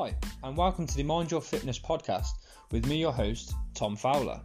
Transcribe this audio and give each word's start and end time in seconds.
Hi, 0.00 0.16
and 0.44 0.56
welcome 0.56 0.86
to 0.86 0.96
the 0.96 1.02
Mind 1.02 1.30
Your 1.30 1.42
Fitness 1.42 1.78
podcast 1.78 2.30
with 2.72 2.86
me, 2.86 2.96
your 2.96 3.12
host, 3.12 3.52
Tom 3.74 3.96
Fowler. 3.96 4.40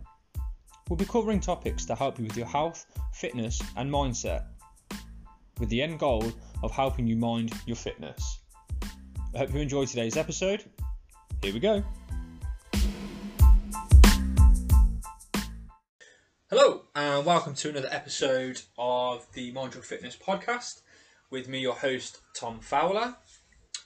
We'll 0.89 0.97
be 0.97 1.05
covering 1.05 1.39
topics 1.39 1.85
to 1.85 1.95
help 1.95 2.19
you 2.19 2.25
with 2.25 2.35
your 2.35 2.45
health, 2.45 2.85
fitness, 3.13 3.61
and 3.77 3.89
mindset, 3.89 4.47
with 5.57 5.69
the 5.69 5.81
end 5.81 5.97
goal 5.97 6.29
of 6.61 6.71
helping 6.71 7.07
you 7.07 7.15
mind 7.15 7.53
your 7.65 7.77
fitness. 7.77 8.39
I 9.33 9.37
hope 9.37 9.53
you 9.53 9.61
enjoyed 9.61 9.87
today's 9.87 10.17
episode. 10.17 10.65
Here 11.41 11.53
we 11.53 11.61
go. 11.61 11.81
Hello, 16.49 16.81
and 16.97 17.25
welcome 17.25 17.53
to 17.53 17.69
another 17.69 17.89
episode 17.91 18.59
of 18.77 19.25
the 19.31 19.53
Mind 19.53 19.73
Your 19.73 19.83
Fitness 19.83 20.17
podcast 20.17 20.81
with 21.29 21.47
me, 21.47 21.59
your 21.59 21.75
host, 21.75 22.19
Tom 22.33 22.59
Fowler. 22.59 23.15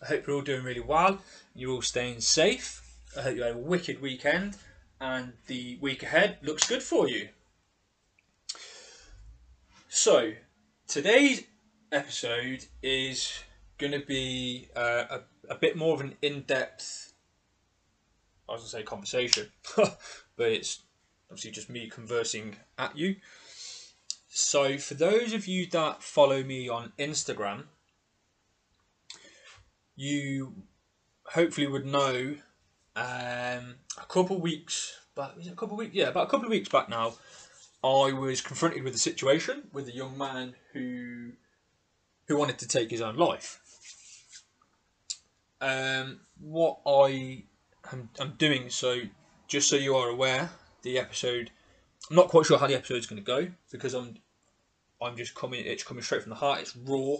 I 0.01 0.05
hope 0.05 0.27
you're 0.27 0.35
all 0.37 0.41
doing 0.41 0.63
really 0.63 0.79
well. 0.79 1.19
You're 1.53 1.71
all 1.71 1.81
staying 1.81 2.21
safe. 2.21 2.81
I 3.17 3.21
hope 3.21 3.35
you 3.35 3.43
had 3.43 3.55
a 3.55 3.57
wicked 3.57 4.01
weekend 4.01 4.55
and 5.01 5.33
the 5.47 5.77
week 5.81 6.03
ahead 6.03 6.37
looks 6.41 6.67
good 6.67 6.83
for 6.83 7.09
you. 7.09 7.29
So, 9.89 10.33
today's 10.87 11.43
episode 11.91 12.65
is 12.81 13.43
going 13.77 13.91
to 13.91 14.05
be 14.05 14.67
uh, 14.75 15.05
a, 15.09 15.21
a 15.49 15.55
bit 15.55 15.75
more 15.75 15.95
of 15.95 16.01
an 16.01 16.15
in 16.21 16.41
depth, 16.41 17.13
I 18.47 18.53
was 18.53 18.61
going 18.61 18.69
to 18.69 18.77
say 18.77 18.83
conversation, 18.83 19.47
but 19.75 20.51
it's 20.51 20.83
obviously 21.29 21.51
just 21.51 21.69
me 21.69 21.89
conversing 21.89 22.55
at 22.77 22.97
you. 22.97 23.15
So, 24.29 24.77
for 24.77 24.93
those 24.93 25.33
of 25.33 25.47
you 25.47 25.65
that 25.71 26.03
follow 26.03 26.43
me 26.43 26.69
on 26.69 26.93
Instagram, 26.99 27.63
you 29.99 30.53
hopefully 31.25 31.67
would 31.67 31.85
know 31.85 32.35
um, 32.95 33.75
a 33.97 34.05
couple 34.07 34.37
of 34.37 34.41
weeks, 34.41 34.97
but 35.13 35.35
is 35.37 35.47
it 35.47 35.51
a 35.51 35.55
couple 35.57 35.75
weeks? 35.75 35.93
Yeah, 35.93 36.07
about 36.07 36.27
a 36.27 36.29
couple 36.29 36.45
of 36.45 36.51
weeks 36.51 36.69
back 36.69 36.87
now, 36.87 37.15
I 37.83 38.13
was 38.13 38.39
confronted 38.39 38.83
with 38.83 38.95
a 38.95 38.99
situation 38.99 39.63
with 39.73 39.89
a 39.89 39.91
young 39.93 40.17
man 40.17 40.55
who 40.71 41.31
who 42.27 42.37
wanted 42.37 42.59
to 42.59 42.67
take 42.67 42.91
his 42.91 43.01
own 43.01 43.17
life. 43.17 43.59
Um, 45.59 46.21
what 46.39 46.79
I 46.87 47.43
am 47.91 48.09
I'm 48.21 48.35
doing, 48.37 48.69
so 48.69 49.01
just 49.49 49.69
so 49.69 49.75
you 49.75 49.97
are 49.97 50.07
aware, 50.07 50.49
the 50.81 50.97
episode. 50.97 51.51
I'm 52.09 52.15
not 52.15 52.29
quite 52.29 52.45
sure 52.45 52.57
how 52.57 52.67
the 52.67 52.75
episode 52.75 52.99
is 52.99 53.05
going 53.05 53.21
to 53.21 53.25
go 53.25 53.49
because 53.69 53.93
I'm 53.93 54.15
I'm 55.01 55.17
just 55.17 55.35
coming. 55.35 55.65
It's 55.65 55.83
coming 55.83 56.03
straight 56.03 56.21
from 56.21 56.29
the 56.29 56.37
heart. 56.37 56.61
It's 56.61 56.77
raw, 56.77 57.17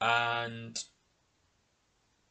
and 0.00 0.76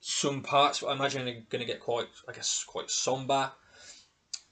some 0.07 0.43
parts 0.43 0.83
I 0.83 0.93
imagine 0.93 1.27
are 1.27 1.41
going 1.49 1.61
to 1.61 1.65
get 1.65 1.79
quite, 1.79 2.05
I 2.29 2.31
guess, 2.31 2.63
quite 2.63 2.91
somber, 2.91 3.51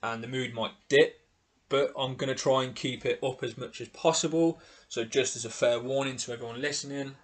and 0.02 0.20
the 0.20 0.26
mood 0.26 0.52
might 0.52 0.72
dip. 0.88 1.20
But 1.68 1.92
I'm 1.96 2.16
going 2.16 2.28
to 2.28 2.34
try 2.34 2.64
and 2.64 2.74
keep 2.74 3.06
it 3.06 3.20
up 3.22 3.44
as 3.44 3.56
much 3.56 3.80
as 3.80 3.88
possible. 3.90 4.60
So 4.88 5.04
just 5.04 5.36
as 5.36 5.44
a 5.44 5.50
fair 5.50 5.78
warning 5.78 6.16
to 6.16 6.32
everyone 6.32 6.60
listening, 6.60 7.14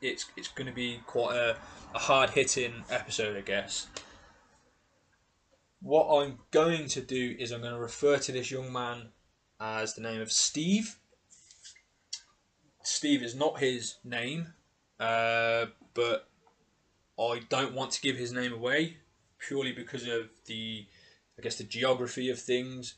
it's 0.00 0.26
it's 0.36 0.46
going 0.46 0.68
to 0.68 0.72
be 0.72 1.00
quite 1.08 1.34
a, 1.34 1.56
a 1.92 1.98
hard 1.98 2.30
hitting 2.30 2.84
episode, 2.88 3.36
I 3.36 3.40
guess. 3.40 3.88
What 5.82 6.22
I'm 6.22 6.38
going 6.52 6.86
to 6.86 7.00
do 7.00 7.34
is 7.36 7.50
I'm 7.50 7.62
going 7.62 7.74
to 7.74 7.80
refer 7.80 8.18
to 8.18 8.30
this 8.30 8.52
young 8.52 8.72
man 8.72 9.08
as 9.58 9.94
the 9.94 10.02
name 10.02 10.20
of 10.20 10.30
Steve. 10.30 10.98
Steve 12.84 13.24
is 13.24 13.34
not 13.34 13.58
his 13.58 13.96
name, 14.04 14.54
uh, 15.00 15.66
but 15.94 16.28
I 17.20 17.40
don't 17.48 17.74
want 17.74 17.90
to 17.92 18.00
give 18.00 18.16
his 18.16 18.32
name 18.32 18.52
away 18.52 18.96
purely 19.38 19.72
because 19.72 20.06
of 20.06 20.30
the, 20.46 20.86
I 21.38 21.42
guess, 21.42 21.56
the 21.56 21.64
geography 21.64 22.30
of 22.30 22.38
things, 22.40 22.94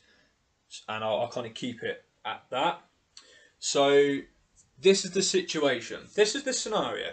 and 0.87 1.03
I'll, 1.03 1.21
I'll 1.21 1.31
kind 1.31 1.47
of 1.47 1.53
keep 1.53 1.83
it 1.83 2.03
at 2.25 2.43
that. 2.51 2.81
So, 3.59 4.19
this 4.79 5.05
is 5.05 5.11
the 5.11 5.21
situation. 5.21 6.01
This 6.15 6.35
is 6.35 6.43
the 6.43 6.53
scenario. 6.53 7.11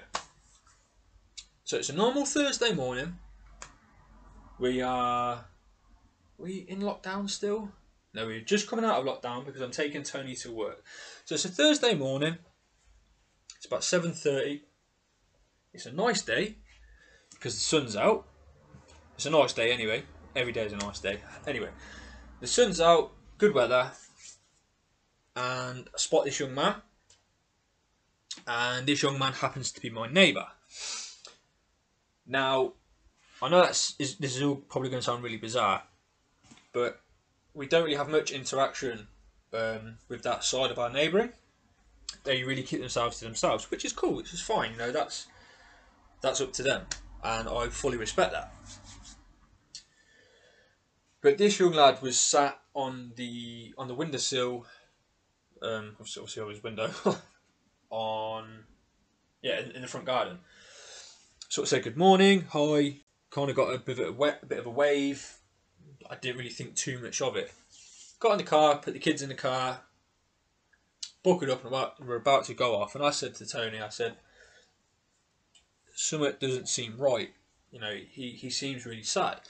So 1.64 1.76
it's 1.76 1.88
a 1.88 1.94
normal 1.94 2.24
Thursday 2.24 2.72
morning. 2.72 3.18
We 4.58 4.82
are, 4.82 5.44
we 6.36 6.66
in 6.68 6.80
lockdown 6.80 7.30
still? 7.30 7.70
No, 8.12 8.26
we're 8.26 8.40
just 8.40 8.68
coming 8.68 8.84
out 8.84 8.98
of 8.98 9.06
lockdown 9.06 9.46
because 9.46 9.60
I'm 9.60 9.70
taking 9.70 10.02
Tony 10.02 10.34
to 10.34 10.50
work. 10.50 10.84
So 11.24 11.36
it's 11.36 11.44
a 11.44 11.48
Thursday 11.48 11.94
morning. 11.94 12.38
It's 13.56 13.66
about 13.66 13.84
seven 13.84 14.12
thirty. 14.12 14.62
It's 15.72 15.86
a 15.86 15.92
nice 15.92 16.22
day 16.22 16.56
because 17.40 17.54
the 17.54 17.60
sun's 17.60 17.96
out. 17.96 18.26
It's 19.14 19.24
a 19.24 19.30
nice 19.30 19.54
day 19.54 19.72
anyway. 19.72 20.02
Every 20.36 20.52
day 20.52 20.66
is 20.66 20.74
a 20.74 20.76
nice 20.76 21.00
day. 21.00 21.18
Anyway, 21.46 21.70
the 22.40 22.46
sun's 22.46 22.80
out, 22.80 23.12
good 23.38 23.54
weather, 23.54 23.90
and 25.34 25.88
I 25.92 25.98
spot 25.98 26.26
this 26.26 26.38
young 26.38 26.54
man. 26.54 26.76
And 28.46 28.86
this 28.86 29.02
young 29.02 29.18
man 29.18 29.32
happens 29.32 29.72
to 29.72 29.80
be 29.80 29.90
my 29.90 30.06
neighbour. 30.06 30.46
Now, 32.26 32.74
I 33.42 33.48
know 33.48 33.60
that's 33.60 33.94
is, 33.98 34.16
this 34.16 34.36
is 34.36 34.42
all 34.42 34.56
probably 34.56 34.90
going 34.90 35.00
to 35.00 35.04
sound 35.04 35.24
really 35.24 35.36
bizarre, 35.36 35.82
but 36.72 37.00
we 37.54 37.66
don't 37.66 37.84
really 37.84 37.96
have 37.96 38.08
much 38.08 38.30
interaction 38.30 39.08
um, 39.52 39.96
with 40.08 40.22
that 40.22 40.44
side 40.44 40.70
of 40.70 40.78
our 40.78 40.90
neighbouring. 40.90 41.32
They 42.24 42.44
really 42.44 42.62
keep 42.62 42.80
themselves 42.80 43.18
to 43.18 43.24
themselves, 43.24 43.70
which 43.70 43.84
is 43.84 43.92
cool, 43.92 44.14
which 44.14 44.34
is 44.34 44.40
fine. 44.42 44.72
You 44.72 44.78
know, 44.78 44.92
that's 44.92 45.26
that's 46.20 46.40
up 46.40 46.52
to 46.54 46.62
them 46.62 46.82
and 47.22 47.48
I 47.48 47.69
fully 47.69 47.97
respect 47.97 48.32
that. 48.32 48.53
But 51.22 51.36
this 51.36 51.58
young 51.58 51.72
lad 51.72 52.00
was 52.00 52.19
sat 52.19 52.58
on 52.75 53.12
the 53.16 53.75
on 53.76 53.88
the 53.88 53.94
windowsill, 53.94 54.64
um, 55.62 55.97
obviously 56.00 56.48
his 56.48 56.62
window, 56.62 56.91
on 57.91 58.64
yeah 59.42 59.60
in, 59.60 59.72
in, 59.72 59.82
the 59.82 59.88
front 59.88 60.06
garden. 60.06 60.38
Sort 61.48 61.64
of 61.64 61.69
said 61.69 61.82
good 61.82 61.97
morning, 61.97 62.47
hi. 62.50 63.00
Kind 63.30 63.50
of 63.50 63.56
got 63.56 63.75
a 63.75 63.78
bit 63.78 63.98
of 63.98 64.09
a, 64.09 64.12
wet, 64.12 64.41
a 64.42 64.47
bit 64.47 64.59
of 64.59 64.66
a 64.66 64.70
wave. 64.70 65.38
I 66.09 66.16
didn't 66.16 66.38
really 66.38 66.50
think 66.50 66.75
too 66.75 66.98
much 66.98 67.20
of 67.20 67.36
it. 67.36 67.53
Got 68.19 68.32
in 68.32 68.38
the 68.38 68.44
car, 68.44 68.78
put 68.78 68.92
the 68.92 68.98
kids 68.98 69.22
in 69.22 69.28
the 69.28 69.36
car, 69.36 69.82
buckled 71.22 71.50
up, 71.50 71.60
and 71.64 71.69
about, 71.69 72.04
we're 72.04 72.16
about 72.16 72.44
to 72.47 72.54
go 72.54 72.75
off. 72.75 72.97
And 72.97 73.04
I 73.04 73.10
said 73.10 73.36
to 73.36 73.47
Tony, 73.47 73.80
I 73.80 73.88
said, 73.88 74.16
something 76.00 76.32
doesn't 76.40 76.68
seem 76.68 76.96
right. 76.98 77.30
You 77.70 77.80
know, 77.80 77.94
he, 78.10 78.30
he 78.30 78.50
seems 78.50 78.86
really 78.86 79.02
sad. 79.02 79.40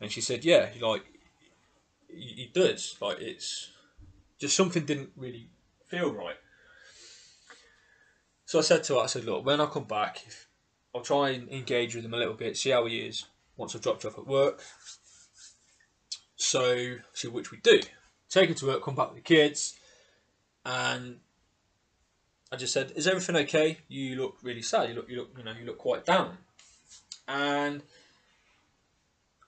And 0.00 0.10
she 0.10 0.20
said, 0.20 0.44
yeah, 0.44 0.68
like, 0.80 1.04
he, 2.08 2.26
he 2.26 2.50
does. 2.54 2.96
Like, 3.00 3.20
it's 3.20 3.70
just 4.38 4.56
something 4.56 4.84
didn't 4.84 5.10
really 5.16 5.48
feel 5.88 6.12
right. 6.12 6.36
So 8.44 8.58
I 8.58 8.62
said 8.62 8.84
to 8.84 8.94
her, 8.94 9.00
I 9.00 9.06
said, 9.06 9.24
look, 9.24 9.44
when 9.44 9.60
I 9.60 9.66
come 9.66 9.84
back, 9.84 10.22
if, 10.26 10.48
I'll 10.94 11.02
try 11.02 11.30
and 11.30 11.50
engage 11.50 11.94
with 11.94 12.04
him 12.04 12.14
a 12.14 12.18
little 12.18 12.34
bit, 12.34 12.56
see 12.56 12.70
how 12.70 12.86
he 12.86 13.00
is 13.00 13.26
once 13.56 13.74
I've 13.74 13.82
dropped 13.82 14.04
off 14.04 14.18
at 14.18 14.26
work. 14.26 14.62
So, 16.36 16.96
see 17.12 17.28
which 17.28 17.50
we 17.50 17.58
do. 17.58 17.80
Take 18.30 18.48
her 18.48 18.54
to 18.54 18.66
work, 18.66 18.82
come 18.82 18.94
back 18.94 19.08
with 19.08 19.16
the 19.16 19.34
kids, 19.34 19.78
and 20.64 21.18
I 22.52 22.56
just 22.56 22.72
said, 22.72 22.92
"Is 22.94 23.06
everything 23.06 23.36
okay? 23.36 23.78
You 23.88 24.16
look 24.16 24.38
really 24.42 24.62
sad. 24.62 24.88
You 24.88 24.94
look, 24.96 25.08
you 25.08 25.16
look, 25.16 25.30
you 25.36 25.44
know, 25.44 25.52
you 25.52 25.66
look 25.66 25.78
quite 25.78 26.04
down." 26.04 26.38
And 27.26 27.82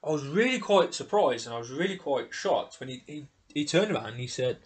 I 0.03 0.10
was 0.10 0.26
really 0.26 0.59
quite 0.59 0.94
surprised, 0.94 1.47
and 1.47 1.54
I 1.54 1.58
was 1.58 1.70
really 1.70 1.97
quite 1.97 2.34
shocked 2.34 2.81
when 2.81 2.88
he 2.88 3.03
he, 3.06 3.26
he 3.54 3.64
turned 3.64 3.92
around 3.92 4.06
and 4.06 4.20
he 4.20 4.26
said, 4.26 4.58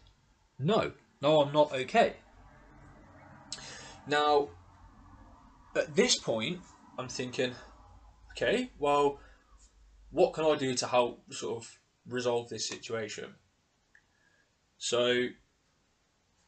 "No, 0.59 0.93
no, 1.21 1.43
I'm 1.43 1.53
not 1.53 1.73
okay." 1.73 2.17
Now, 4.07 4.49
at 5.77 5.95
this 5.95 6.19
point, 6.19 6.61
I'm 6.99 7.09
thinking, 7.09 7.55
okay, 8.33 8.71
well, 8.79 9.21
what 10.11 10.33
can 10.33 10.45
I 10.45 10.57
do 10.57 10.75
to 10.75 10.87
help 10.87 11.33
sort 11.33 11.63
of 11.63 11.79
resolve 12.09 12.49
this 12.49 12.69
situation? 12.69 13.35
So, 14.79 15.29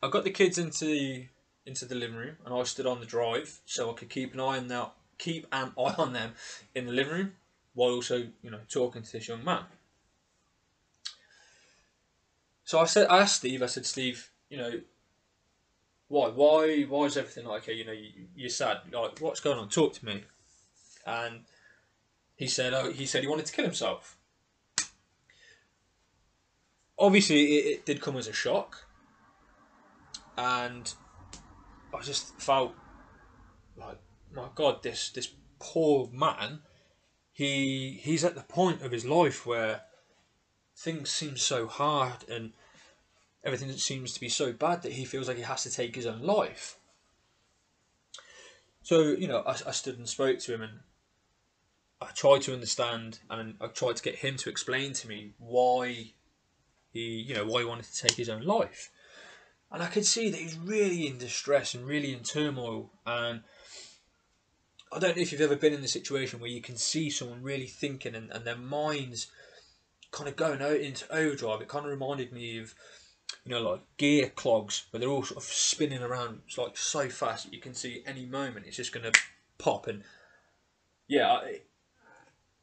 I 0.03 0.11
got 0.11 0.25
the 0.25 0.31
kids 0.31 0.59
into 0.59 0.87
the 0.87 1.29
into 1.67 1.85
the 1.85 1.95
living 1.95 2.17
room, 2.17 2.37
and 2.45 2.55
I 2.55 2.63
stood 2.65 2.87
on 2.87 3.01
the 3.01 3.07
drive 3.07 3.61
so 3.65 3.91
I 3.91 3.95
could 3.95 4.11
keep 4.11 4.35
an 4.35 4.41
eye 4.41 4.59
on 4.59 4.69
that, 4.69 4.93
keep 5.19 5.47
an 5.53 5.73
eye 5.79 5.95
on 5.99 6.13
them 6.13 6.33
in 6.75 6.87
the 6.87 6.93
living 6.93 7.13
room, 7.13 7.33
while 7.75 7.91
also 7.93 8.29
you 8.43 8.51
know 8.51 8.61
talking 8.69 9.03
to 9.03 9.13
this 9.13 9.29
young 9.29 9.45
man. 9.45 9.65
So 12.65 12.81
I 12.81 12.87
said, 12.87 13.09
I 13.09 13.19
asked 13.19 13.37
Steve. 13.37 13.63
I 13.63 13.67
said, 13.67 13.85
Steve, 13.85 14.31
you 14.49 14.57
know, 14.57 14.81
why, 16.09 16.29
why, 16.29 16.83
why 16.83 17.05
is 17.05 17.17
everything 17.17 17.45
like? 17.45 17.67
You 17.67 17.85
know, 17.85 17.93
you, 17.93 18.11
you're 18.35 18.49
sad. 18.49 18.79
Like, 18.91 19.19
what's 19.21 19.41
going 19.41 19.59
on? 19.59 19.69
Talk 19.69 19.93
to 19.95 20.07
me. 20.07 20.25
And 21.07 21.41
he 22.37 22.47
said, 22.47 22.73
oh, 22.73 22.91
he 22.91 23.05
said 23.05 23.23
he 23.23 23.29
wanted 23.29 23.47
to 23.47 23.53
kill 23.53 23.65
himself. 23.65 24.17
Obviously, 26.99 27.57
it, 27.57 27.67
it 27.67 27.87
did 27.87 28.01
come 28.01 28.17
as 28.17 28.29
a 28.29 28.33
shock, 28.33 28.87
and 30.39 30.95
I 31.95 32.03
just 32.03 32.41
felt 32.41 32.75
like, 33.77 33.99
my 34.33 34.49
God, 34.55 34.83
this 34.83 35.11
this 35.11 35.33
poor 35.59 36.09
man 36.13 36.61
he 37.35 37.99
he's 38.01 38.25
at 38.25 38.37
the 38.37 38.43
point 38.43 38.81
of 38.81 38.93
his 38.93 39.05
life 39.05 39.45
where 39.45 39.83
things 40.77 41.11
seem 41.11 41.37
so 41.37 41.67
hard 41.67 42.29
and 42.29 42.53
everything 43.43 43.71
seems 43.73 44.15
to 44.15 44.21
be 44.21 44.29
so 44.29 44.53
bad 44.53 44.83
that 44.83 44.93
he 44.93 45.05
feels 45.05 45.27
like 45.27 45.37
he 45.37 45.43
has 45.43 45.65
to 45.65 45.71
take 45.71 45.97
his 45.97 46.07
own 46.07 46.23
life. 46.23 46.79
So 48.83 49.01
you 49.01 49.27
know, 49.27 49.41
I, 49.41 49.57
I 49.67 49.73
stood 49.73 49.99
and 49.99 50.09
spoke 50.09 50.39
to 50.41 50.55
him, 50.55 50.63
and 50.63 50.81
I 52.01 52.07
tried 52.15 52.43
to 52.43 52.55
understand, 52.55 53.19
and 53.29 53.57
I 53.61 53.67
tried 53.67 53.97
to 53.97 54.03
get 54.03 54.17
him 54.17 54.37
to 54.37 54.49
explain 54.49 54.93
to 54.93 55.09
me 55.09 55.33
why 55.39 56.13
he, 56.93 57.01
you 57.01 57.35
know, 57.35 57.47
why 57.47 57.61
he 57.61 57.67
wanted 57.67 57.87
to 57.87 58.07
take 58.07 58.17
his 58.17 58.29
own 58.29 58.43
life. 58.43 58.91
And 59.75 59.83
I 59.83 59.87
could 59.87 60.07
see 60.07 60.31
that 60.31 60.39
he's 60.39 60.57
really 60.57 61.09
in 61.09 61.19
distress 61.19 61.75
and 61.75 61.85
really 61.85 62.13
in 62.13 62.21
turmoil. 62.23 62.93
And 63.05 63.41
I 64.93 65.01
don't 65.01 65.17
know 65.17 65.23
if 65.23 65.33
you've 65.33 65.41
ever 65.41 65.57
been 65.57 65.73
in 65.73 65.83
a 65.83 65.89
situation 65.89 66.39
where 66.39 66.49
you 66.49 66.61
can 66.61 66.77
see 66.77 67.11
someone 67.11 67.43
really 67.43 67.67
thinking 67.67 68.15
and, 68.15 68.31
and 68.31 68.45
their 68.45 68.57
minds 68.57 69.27
kind 70.13 70.29
of 70.29 70.37
going 70.37 70.63
out 70.63 70.77
into 70.77 71.13
overdrive. 71.13 71.61
It 71.61 71.67
kind 71.67 71.87
of 71.87 71.91
reminded 71.91 72.33
me 72.33 72.61
of, 72.61 72.73
you 73.45 73.51
know, 73.51 73.69
like 73.69 73.81
gear 73.97 74.29
clogs 74.29 74.85
where 74.91 75.01
they're 75.01 75.09
all 75.09 75.25
sort 75.25 75.43
of 75.43 75.51
spinning 75.51 76.03
around 76.03 76.43
it's 76.47 76.57
like 76.57 76.77
so 76.77 77.09
fast 77.09 77.47
that 77.47 77.53
you 77.53 77.61
can 77.61 77.75
see 77.75 78.05
any 78.07 78.27
moment 78.27 78.67
it's 78.67 78.77
just 78.77 78.93
going 78.93 79.11
to 79.11 79.21
pop. 79.59 79.89
And 79.89 80.05
yeah, 81.09 81.41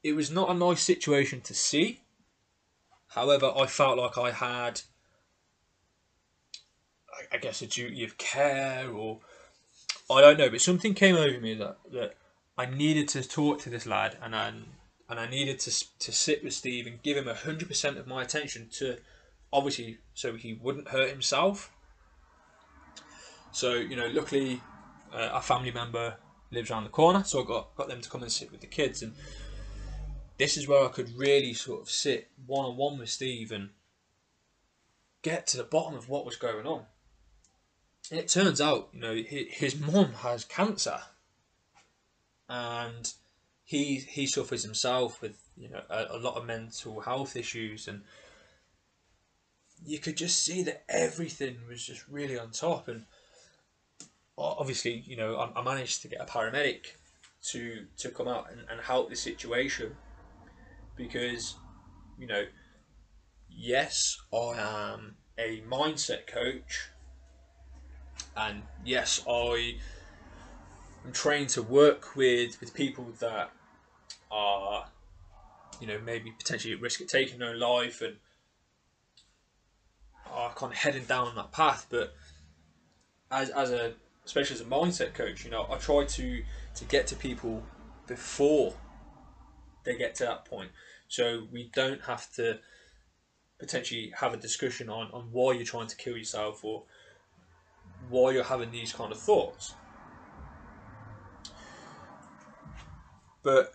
it 0.02 0.14
was 0.14 0.32
not 0.32 0.50
a 0.50 0.54
nice 0.54 0.82
situation 0.82 1.42
to 1.42 1.54
see. 1.54 2.00
However, 3.10 3.52
I 3.54 3.66
felt 3.66 3.98
like 3.98 4.18
I 4.18 4.32
had, 4.32 4.84
I 7.32 7.38
guess, 7.38 7.62
a 7.62 7.68
duty 7.68 8.04
of 8.04 8.18
care, 8.18 8.90
or 8.90 9.20
I 10.10 10.22
don't 10.22 10.38
know, 10.38 10.50
but 10.50 10.62
something 10.62 10.94
came 10.94 11.16
over 11.16 11.40
me 11.40 11.54
that 11.56 11.78
that 11.92 12.16
I 12.58 12.66
needed 12.66 13.08
to 13.10 13.28
talk 13.28 13.62
to 13.62 13.70
this 13.70 13.86
lad, 13.86 14.18
and 14.22 14.36
I 14.36 14.48
and 15.10 15.20
I 15.20 15.28
needed 15.28 15.60
to 15.60 15.86
to 16.00 16.12
sit 16.12 16.44
with 16.44 16.54
Steve 16.54 16.88
and 16.88 17.02
give 17.02 17.18
him 17.18 17.28
hundred 17.28 17.68
percent 17.68 17.98
of 17.98 18.08
my 18.08 18.22
attention 18.24 18.70
to, 18.74 18.98
obviously, 19.52 20.00
so 20.14 20.36
he 20.36 20.54
wouldn't 20.54 20.90
hurt 20.90 21.10
himself. 21.10 21.72
So 23.52 23.74
you 23.74 23.96
know, 23.96 24.08
luckily, 24.08 24.62
uh, 25.14 25.30
a 25.34 25.42
family 25.42 25.72
member 25.72 26.16
lives 26.52 26.70
around 26.70 26.84
the 26.84 26.90
corner, 26.90 27.24
so 27.24 27.44
I 27.44 27.48
got 27.48 27.76
got 27.76 27.88
them 27.88 28.02
to 28.02 28.10
come 28.10 28.24
and 28.24 28.32
sit 28.32 28.52
with 28.52 28.62
the 28.62 28.68
kids 28.68 29.02
and 29.02 29.14
this 30.42 30.58
is 30.58 30.68
where 30.68 30.84
I 30.84 30.88
could 30.88 31.16
really 31.16 31.54
sort 31.54 31.84
of 31.84 31.90
sit 31.92 32.32
one 32.48 32.66
on 32.66 32.76
one 32.76 32.98
with 32.98 33.10
Steve 33.10 33.52
and 33.52 33.70
get 35.22 35.46
to 35.48 35.58
the 35.58 35.64
bottom 35.64 35.96
of 35.96 36.10
what 36.10 36.26
was 36.26 36.36
going 36.36 36.66
on. 36.66 36.86
It 38.10 38.28
turns 38.28 38.60
out, 38.60 38.90
you 38.94 39.00
know, 39.00 39.16
his 39.16 39.80
mum 39.80 40.14
has 40.14 40.44
cancer, 40.44 41.00
and 42.50 43.14
he 43.64 43.96
he 43.96 44.26
suffers 44.26 44.64
himself 44.64 45.22
with 45.22 45.50
you 45.56 45.70
know 45.70 45.82
a, 45.90 46.08
a 46.12 46.18
lot 46.18 46.36
of 46.36 46.46
mental 46.46 47.02
health 47.02 47.36
issues, 47.36 47.88
and 47.88 48.04
you 49.86 50.00
could 50.00 50.18
just 50.18 50.44
see 50.44 50.64
that 50.64 50.84
everything 50.90 51.58
was 51.68 51.86
just 51.86 52.08
really 52.08 52.38
on 52.38 52.52
top. 52.52 52.88
And 52.88 53.06
obviously, 54.38 55.04
you 55.06 55.16
know, 55.16 55.36
I, 55.36 55.60
I 55.60 55.64
managed 55.64 56.02
to 56.02 56.08
get 56.08 56.22
a 56.22 56.26
paramedic 56.26 56.86
to 57.44 57.86
to 57.98 58.10
come 58.10 58.28
out 58.28 58.52
and, 58.52 58.62
and 58.70 58.82
help 58.82 59.10
the 59.10 59.16
situation. 59.16 59.96
Because, 60.96 61.56
you 62.20 62.28
know, 62.28 62.44
yes, 63.50 64.18
I 64.34 64.98
am 64.98 65.16
a 65.38 65.62
mindset 65.62 66.28
coach, 66.28 66.90
and 68.36 68.64
yes, 68.86 69.24
I 69.28 69.78
am 71.06 71.12
trained 71.12 71.50
to 71.50 71.62
work 71.62 72.16
with 72.16 72.60
with 72.60 72.74
people 72.74 73.08
that 73.20 73.52
are, 74.30 74.88
you 75.80 75.88
know, 75.88 76.00
maybe 76.04 76.32
potentially 76.32 76.74
at 76.74 76.82
risk 76.82 77.02
of 77.02 77.08
taking 77.08 77.40
their 77.40 77.50
own 77.50 77.60
life 77.60 78.02
and 78.02 78.18
are 80.32 80.54
kind 80.54 80.72
of 80.72 80.78
heading 80.78 81.06
down 81.06 81.36
that 81.36 81.52
path. 81.52 81.88
But 81.90 82.14
as 83.30 83.50
as 83.50 83.72
a 83.72 83.94
especially 84.26 84.56
as 84.56 84.62
a 84.62 84.66
mindset 84.66 85.14
coach, 85.14 85.44
you 85.44 85.52
know, 85.52 85.68
I 85.70 85.78
try 85.78 86.06
to 86.06 86.44
to 86.76 86.86
get 86.86 87.08
to 87.08 87.16
people 87.16 87.64
before 88.08 88.74
they 89.84 89.98
get 89.98 90.16
to 90.16 90.24
that 90.26 90.46
point. 90.46 90.72
So 91.08 91.48
we 91.52 91.70
don't 91.74 92.02
have 92.04 92.32
to 92.34 92.60
potentially 93.60 94.14
have 94.18 94.34
a 94.34 94.38
discussion 94.38 94.90
on, 94.90 95.12
on 95.12 95.30
why 95.32 95.54
you're 95.54 95.66
trying 95.66 95.88
to 95.88 95.96
kill 95.96 96.18
yourself 96.18 96.64
or 96.64 96.84
why 98.10 98.32
you're 98.32 98.44
having 98.44 98.72
these 98.72 98.94
kind 98.94 99.12
of 99.12 99.20
thoughts. 99.20 99.74
But 103.44 103.74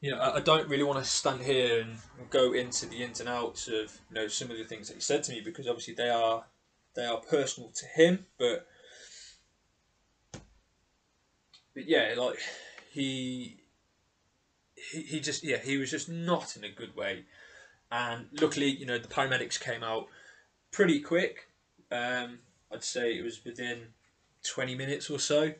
you 0.00 0.10
know, 0.10 0.20
I, 0.20 0.40
don't 0.40 0.68
really 0.68 0.82
want 0.82 0.98
to 0.98 1.04
stand 1.04 1.42
here 1.42 1.82
and 1.82 1.98
go 2.30 2.54
into 2.54 2.86
the 2.86 3.02
ins 3.02 3.20
and 3.20 3.28
outs 3.28 3.68
of 3.68 4.00
you 4.08 4.14
know 4.14 4.28
some 4.28 4.50
of 4.50 4.56
the 4.56 4.64
things 4.64 4.88
that 4.88 4.94
he 4.94 5.00
said 5.00 5.22
to 5.24 5.32
me 5.32 5.42
because 5.42 5.68
obviously 5.68 5.94
they 5.94 6.08
are 6.08 6.44
they 6.94 7.04
are 7.04 7.18
personal 7.18 7.70
to 7.70 7.86
him, 7.86 8.26
but 8.38 8.66
but 11.74 11.86
yeah, 11.86 12.14
like 12.16 12.38
he 12.90 13.60
he, 14.74 15.02
he 15.02 15.20
just 15.20 15.44
yeah 15.44 15.58
he 15.58 15.76
was 15.76 15.90
just 15.90 16.08
not 16.08 16.56
in 16.56 16.64
a 16.64 16.70
good 16.70 16.96
way, 16.96 17.24
and 17.92 18.28
luckily 18.40 18.70
you 18.70 18.86
know 18.86 18.98
the 18.98 19.08
paramedics 19.08 19.60
came 19.60 19.82
out 19.82 20.06
pretty 20.70 21.00
quick. 21.00 21.48
Um, 21.92 22.38
I'd 22.72 22.84
say 22.84 23.16
it 23.16 23.24
was 23.24 23.44
within 23.44 23.88
twenty 24.42 24.74
minutes 24.74 25.10
or 25.10 25.18
so, 25.18 25.54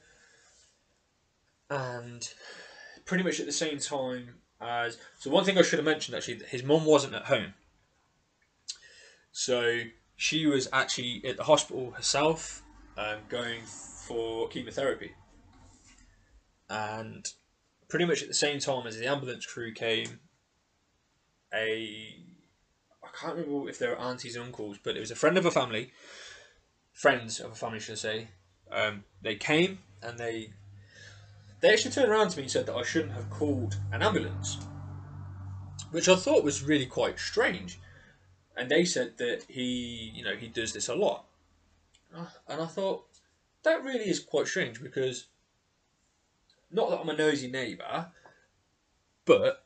and 1.69 2.29
pretty 3.05 3.25
much 3.25 3.41
at 3.41 3.47
the 3.47 3.53
same 3.53 3.79
time 3.79 4.37
as 4.61 4.99
so 5.19 5.31
one 5.31 5.45
thing 5.45 5.59
I 5.59 5.63
should 5.63 5.79
have 5.79 5.87
mentioned 5.87 6.17
actually 6.17 6.41
his 6.49 6.63
mum 6.63 6.85
wasn't 6.85 7.15
at 7.15 7.25
home, 7.25 7.55
so 9.33 9.81
she 10.17 10.47
was 10.47 10.69
actually 10.73 11.23
at 11.25 11.37
the 11.37 11.45
hospital 11.45 11.93
herself, 11.93 12.63
um, 12.97 13.19
going 13.29 13.63
for 13.65 14.49
chemotherapy, 14.49 15.13
and 16.69 17.27
pretty 17.89 18.05
much 18.05 18.23
at 18.23 18.29
the 18.29 18.35
same 18.35 18.61
time 18.61 18.87
as 18.87 18.97
the 18.99 19.07
ambulance 19.07 19.47
crew 19.47 19.73
came, 19.73 20.21
a 21.53 22.23
I 23.03 23.09
can't 23.19 23.37
remember 23.37 23.69
if 23.69 23.79
they 23.79 23.89
were 23.89 23.99
aunties 23.99 24.37
and 24.37 24.45
uncles, 24.45 24.79
but 24.83 24.97
it 24.97 25.01
was 25.01 25.11
a 25.11 25.17
friend 25.17 25.37
of 25.37 25.47
a 25.47 25.51
family, 25.51 25.93
friends 27.01 27.41
of 27.41 27.53
a 27.53 27.55
family, 27.55 27.81
should 27.81 27.93
I 27.93 27.97
say. 27.97 28.29
Um, 28.71 29.05
they 29.23 29.35
came 29.35 29.79
and 30.03 30.19
they 30.19 30.51
they 31.61 31.73
actually 31.73 31.93
turned 31.93 32.11
around 32.11 32.29
to 32.31 32.37
me 32.37 32.43
and 32.45 32.53
said 32.53 32.67
that 32.67 32.77
I 32.77 32.83
shouldn't 32.83 33.13
have 33.13 33.31
called 33.31 33.79
an 33.91 34.03
ambulance, 34.03 34.59
which 35.91 36.09
I 36.09 36.15
thought 36.15 36.45
was 36.45 36.63
really 36.63 36.87
quite 36.87 37.19
strange. 37.19 37.81
And 38.57 38.71
they 38.71 38.85
said 38.85 39.17
that 39.17 39.45
he, 39.49 40.13
you 40.15 40.23
know, 40.25 40.37
he 40.37 40.49
does 40.49 40.73
this 40.75 40.89
a 40.89 40.95
lot, 40.95 41.25
and 42.49 42.61
I 42.61 42.67
thought 42.67 43.07
that 43.63 43.83
really 43.83 44.09
is 44.09 44.21
quite 44.21 44.47
strange 44.47 44.83
because 44.83 45.27
not 46.71 46.91
that 46.91 47.01
I'm 47.01 47.09
a 47.09 47.17
nosy 47.17 47.51
neighbour, 47.51 48.09
but 49.25 49.65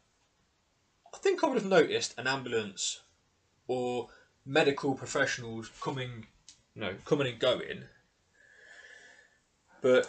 I 1.13 1.19
think 1.19 1.43
I 1.43 1.49
would 1.49 1.59
have 1.59 1.67
noticed 1.67 2.15
an 2.17 2.27
ambulance 2.27 3.03
or 3.67 4.09
medical 4.45 4.95
professionals 4.95 5.71
coming, 5.81 6.27
you 6.75 6.83
know, 6.83 6.95
coming 7.05 7.27
and 7.27 7.39
going. 7.39 7.85
But 9.81 10.09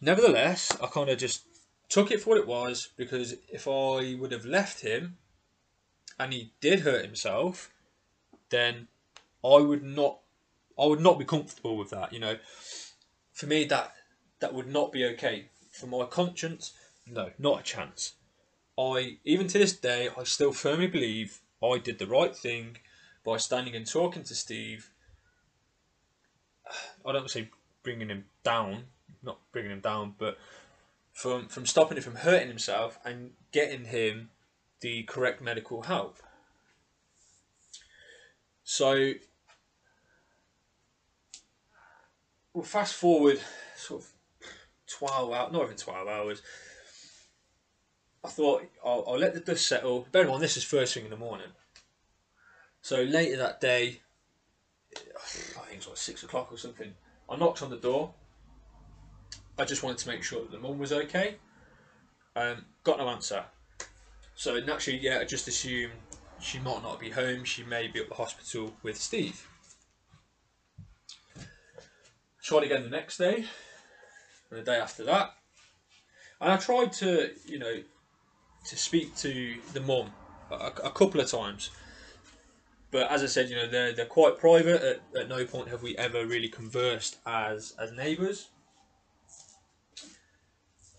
nevertheless, 0.00 0.76
I 0.82 0.86
kind 0.86 1.10
of 1.10 1.18
just 1.18 1.42
took 1.88 2.10
it 2.10 2.20
for 2.20 2.30
what 2.30 2.38
it 2.38 2.46
was 2.46 2.90
because 2.96 3.34
if 3.48 3.66
I 3.68 4.14
would 4.18 4.32
have 4.32 4.44
left 4.44 4.80
him 4.80 5.18
and 6.18 6.32
he 6.32 6.52
did 6.60 6.80
hurt 6.80 7.04
himself, 7.04 7.70
then 8.50 8.88
I 9.44 9.56
would 9.56 9.82
not 9.82 10.20
I 10.78 10.86
would 10.86 11.00
not 11.00 11.18
be 11.18 11.24
comfortable 11.24 11.76
with 11.76 11.90
that, 11.90 12.12
you 12.12 12.18
know. 12.18 12.36
For 13.32 13.46
me 13.46 13.64
that 13.64 13.94
that 14.40 14.54
would 14.54 14.68
not 14.68 14.92
be 14.92 15.04
okay 15.06 15.48
for 15.70 15.86
my 15.86 16.04
conscience, 16.04 16.72
no, 17.06 17.30
not 17.38 17.60
a 17.60 17.62
chance. 17.62 18.14
I, 18.78 19.18
even 19.24 19.48
to 19.48 19.58
this 19.58 19.72
day, 19.72 20.10
I 20.16 20.24
still 20.24 20.52
firmly 20.52 20.86
believe 20.86 21.40
I 21.62 21.78
did 21.78 21.98
the 21.98 22.06
right 22.06 22.36
thing 22.36 22.78
by 23.24 23.38
standing 23.38 23.74
and 23.74 23.86
talking 23.86 24.22
to 24.24 24.34
Steve. 24.34 24.90
I 27.04 27.12
don't 27.12 27.30
say 27.30 27.50
bringing 27.82 28.08
him 28.08 28.24
down, 28.42 28.84
not 29.22 29.38
bringing 29.52 29.70
him 29.70 29.80
down, 29.80 30.14
but 30.18 30.38
from 31.12 31.48
from 31.48 31.66
stopping 31.66 31.96
him 31.96 32.02
from 32.02 32.16
hurting 32.16 32.48
himself 32.48 32.98
and 33.04 33.32
getting 33.52 33.86
him 33.86 34.30
the 34.80 35.04
correct 35.04 35.40
medical 35.40 35.82
help. 35.82 36.18
So, 38.64 39.12
well, 42.52 42.64
fast 42.64 42.94
forward 42.94 43.40
sort 43.76 44.02
of 44.02 44.08
12 44.88 45.32
hours, 45.32 45.52
not 45.52 45.64
even 45.64 45.76
12 45.76 46.08
hours. 46.08 46.42
I 48.24 48.28
thought 48.28 48.64
I'll, 48.84 49.04
I'll 49.06 49.18
let 49.18 49.34
the 49.34 49.40
dust 49.40 49.68
settle. 49.68 50.08
Bear 50.10 50.22
in 50.22 50.28
mind, 50.28 50.42
this 50.42 50.56
is 50.56 50.64
first 50.64 50.94
thing 50.94 51.04
in 51.04 51.10
the 51.10 51.16
morning. 51.16 51.46
So 52.82 53.02
later 53.02 53.36
that 53.36 53.60
day, 53.60 54.00
think 55.76 55.86
it 55.86 55.90
was 55.90 55.98
like 55.98 56.04
six 56.04 56.22
o'clock 56.22 56.52
or 56.52 56.56
something, 56.56 56.92
I 57.28 57.36
knocked 57.36 57.62
on 57.62 57.70
the 57.70 57.76
door. 57.76 58.14
I 59.58 59.64
just 59.64 59.82
wanted 59.82 59.98
to 59.98 60.08
make 60.08 60.22
sure 60.22 60.42
that 60.42 60.50
the 60.50 60.58
mum 60.58 60.78
was 60.78 60.92
okay. 60.92 61.36
Um, 62.34 62.64
got 62.84 62.98
no 62.98 63.08
answer. 63.08 63.44
So 64.34 64.58
naturally, 64.60 64.98
yeah, 64.98 65.18
I 65.20 65.24
just 65.24 65.48
assumed 65.48 65.92
she 66.40 66.58
might 66.58 66.82
not 66.82 67.00
be 67.00 67.10
home. 67.10 67.44
She 67.44 67.62
may 67.64 67.88
be 67.88 68.00
at 68.00 68.08
the 68.08 68.14
hospital 68.14 68.74
with 68.82 68.96
Steve. 68.96 69.48
Tried 72.42 72.64
again 72.64 72.84
the 72.84 72.90
next 72.90 73.18
day, 73.18 73.44
and 74.50 74.60
the 74.60 74.62
day 74.62 74.76
after 74.76 75.02
that, 75.04 75.34
and 76.40 76.52
I 76.52 76.56
tried 76.58 76.92
to, 76.94 77.30
you 77.46 77.58
know, 77.58 77.82
to 78.66 78.76
speak 78.76 79.16
to 79.16 79.56
the 79.72 79.80
mum 79.80 80.12
a, 80.50 80.70
a 80.84 80.90
couple 80.90 81.20
of 81.20 81.28
times. 81.30 81.70
But 82.96 83.10
as 83.10 83.22
I 83.22 83.26
said, 83.26 83.50
you 83.50 83.56
know, 83.56 83.68
they're, 83.68 83.92
they're 83.92 84.06
quite 84.06 84.38
private. 84.38 84.82
At, 84.82 85.20
at 85.20 85.28
no 85.28 85.44
point 85.44 85.68
have 85.68 85.82
we 85.82 85.94
ever 85.98 86.24
really 86.24 86.48
conversed 86.48 87.18
as 87.26 87.74
as 87.78 87.92
neighbours. 87.92 88.48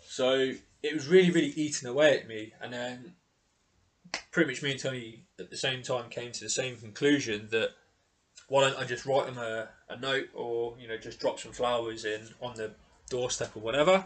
So 0.07 0.51
it 0.83 0.93
was 0.93 1.07
really, 1.07 1.31
really 1.31 1.53
eating 1.55 1.89
away 1.89 2.19
at 2.19 2.27
me. 2.27 2.53
And 2.61 2.71
then 2.71 3.15
pretty 4.29 4.51
much 4.51 4.61
me 4.61 4.73
and 4.73 4.79
Tony 4.79 5.23
at 5.39 5.49
the 5.49 5.57
same 5.57 5.81
time 5.81 6.11
came 6.11 6.31
to 6.33 6.43
the 6.43 6.51
same 6.51 6.77
conclusion 6.77 7.47
that 7.49 7.69
why 8.47 8.61
don't 8.61 8.77
I 8.77 8.83
just 8.83 9.07
write 9.07 9.25
them 9.25 9.39
a, 9.39 9.69
a 9.89 9.97
note 9.99 10.27
or, 10.35 10.75
you 10.79 10.87
know, 10.87 10.97
just 10.97 11.19
drop 11.19 11.39
some 11.39 11.51
flowers 11.51 12.05
in 12.05 12.29
on 12.39 12.53
the 12.53 12.73
doorstep 13.09 13.55
or 13.55 13.61
whatever. 13.61 14.05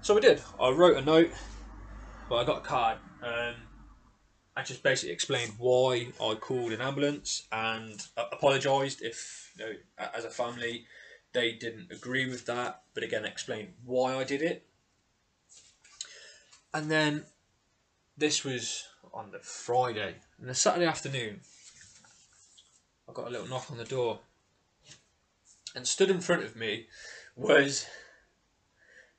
So 0.00 0.14
we 0.14 0.22
did. 0.22 0.40
I 0.58 0.70
wrote 0.70 0.96
a 0.96 1.02
note, 1.02 1.30
but 2.30 2.36
I 2.36 2.44
got 2.44 2.56
a 2.56 2.62
card. 2.62 2.96
Um, 3.22 3.54
I 4.58 4.62
just 4.64 4.82
basically 4.82 5.12
explained 5.12 5.52
why 5.56 6.08
I 6.20 6.34
called 6.34 6.72
an 6.72 6.80
ambulance 6.80 7.46
and 7.52 8.04
apologised 8.16 9.02
if, 9.02 9.52
you 9.56 9.64
know, 9.64 9.72
as 10.12 10.24
a 10.24 10.30
family, 10.30 10.84
they 11.32 11.52
didn't 11.52 11.92
agree 11.92 12.28
with 12.28 12.44
that. 12.46 12.82
But 12.92 13.04
again, 13.04 13.24
explained 13.24 13.74
why 13.84 14.16
I 14.16 14.24
did 14.24 14.42
it. 14.42 14.66
And 16.74 16.90
then 16.90 17.26
this 18.16 18.42
was 18.42 18.88
on 19.14 19.30
the 19.30 19.38
Friday. 19.38 20.16
And 20.40 20.48
the 20.48 20.54
Saturday 20.56 20.86
afternoon, 20.86 21.38
I 23.08 23.12
got 23.12 23.28
a 23.28 23.30
little 23.30 23.46
knock 23.46 23.70
on 23.70 23.78
the 23.78 23.84
door. 23.84 24.18
And 25.76 25.86
stood 25.86 26.10
in 26.10 26.20
front 26.20 26.42
of 26.42 26.56
me 26.56 26.88
was 27.36 27.86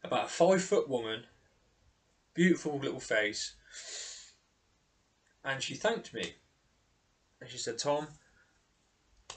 about 0.03 0.25
a 0.25 0.27
five 0.27 0.61
foot 0.61 0.89
woman, 0.89 1.27
beautiful 2.33 2.77
little 2.77 2.99
face, 2.99 3.53
and 5.43 5.61
she 5.61 5.75
thanked 5.75 6.13
me. 6.13 6.33
And 7.41 7.49
she 7.49 7.57
said, 7.57 7.77
Tom, 7.77 8.07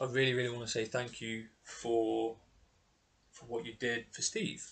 I 0.00 0.04
really, 0.04 0.34
really 0.34 0.48
want 0.48 0.66
to 0.66 0.70
say 0.70 0.84
thank 0.84 1.20
you 1.20 1.44
for 1.62 2.36
for 3.30 3.44
what 3.46 3.64
you 3.64 3.74
did 3.74 4.06
for 4.10 4.22
Steve. 4.22 4.68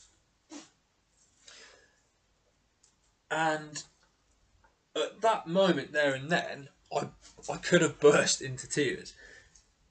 And 3.30 3.82
at 4.96 5.20
that 5.20 5.46
moment 5.46 5.92
there 5.92 6.14
and 6.14 6.30
then, 6.30 6.68
I 6.92 7.08
I 7.50 7.56
could 7.58 7.82
have 7.82 8.00
burst 8.00 8.42
into 8.42 8.68
tears 8.68 9.14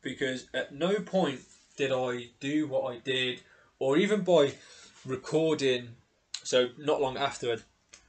because 0.01 0.47
at 0.53 0.73
no 0.73 0.99
point 0.99 1.41
did 1.77 1.91
I 1.91 2.29
do 2.39 2.67
what 2.67 2.93
I 2.93 2.99
did, 2.99 3.41
or 3.79 3.97
even 3.97 4.21
by 4.21 4.53
recording. 5.05 5.95
So 6.43 6.69
not 6.77 7.01
long 7.01 7.17
after 7.17 7.57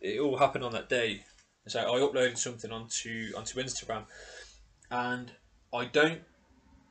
it 0.01 0.19
all 0.19 0.39
happened 0.39 0.65
on 0.65 0.73
that 0.73 0.89
day, 0.89 1.25
so 1.71 1.81
I 1.81 1.99
uploaded 1.99 2.39
something 2.39 2.73
onto 2.73 3.33
onto 3.37 3.61
Instagram, 3.61 4.05
and 4.91 5.33
I 5.73 5.85
don't, 5.85 6.21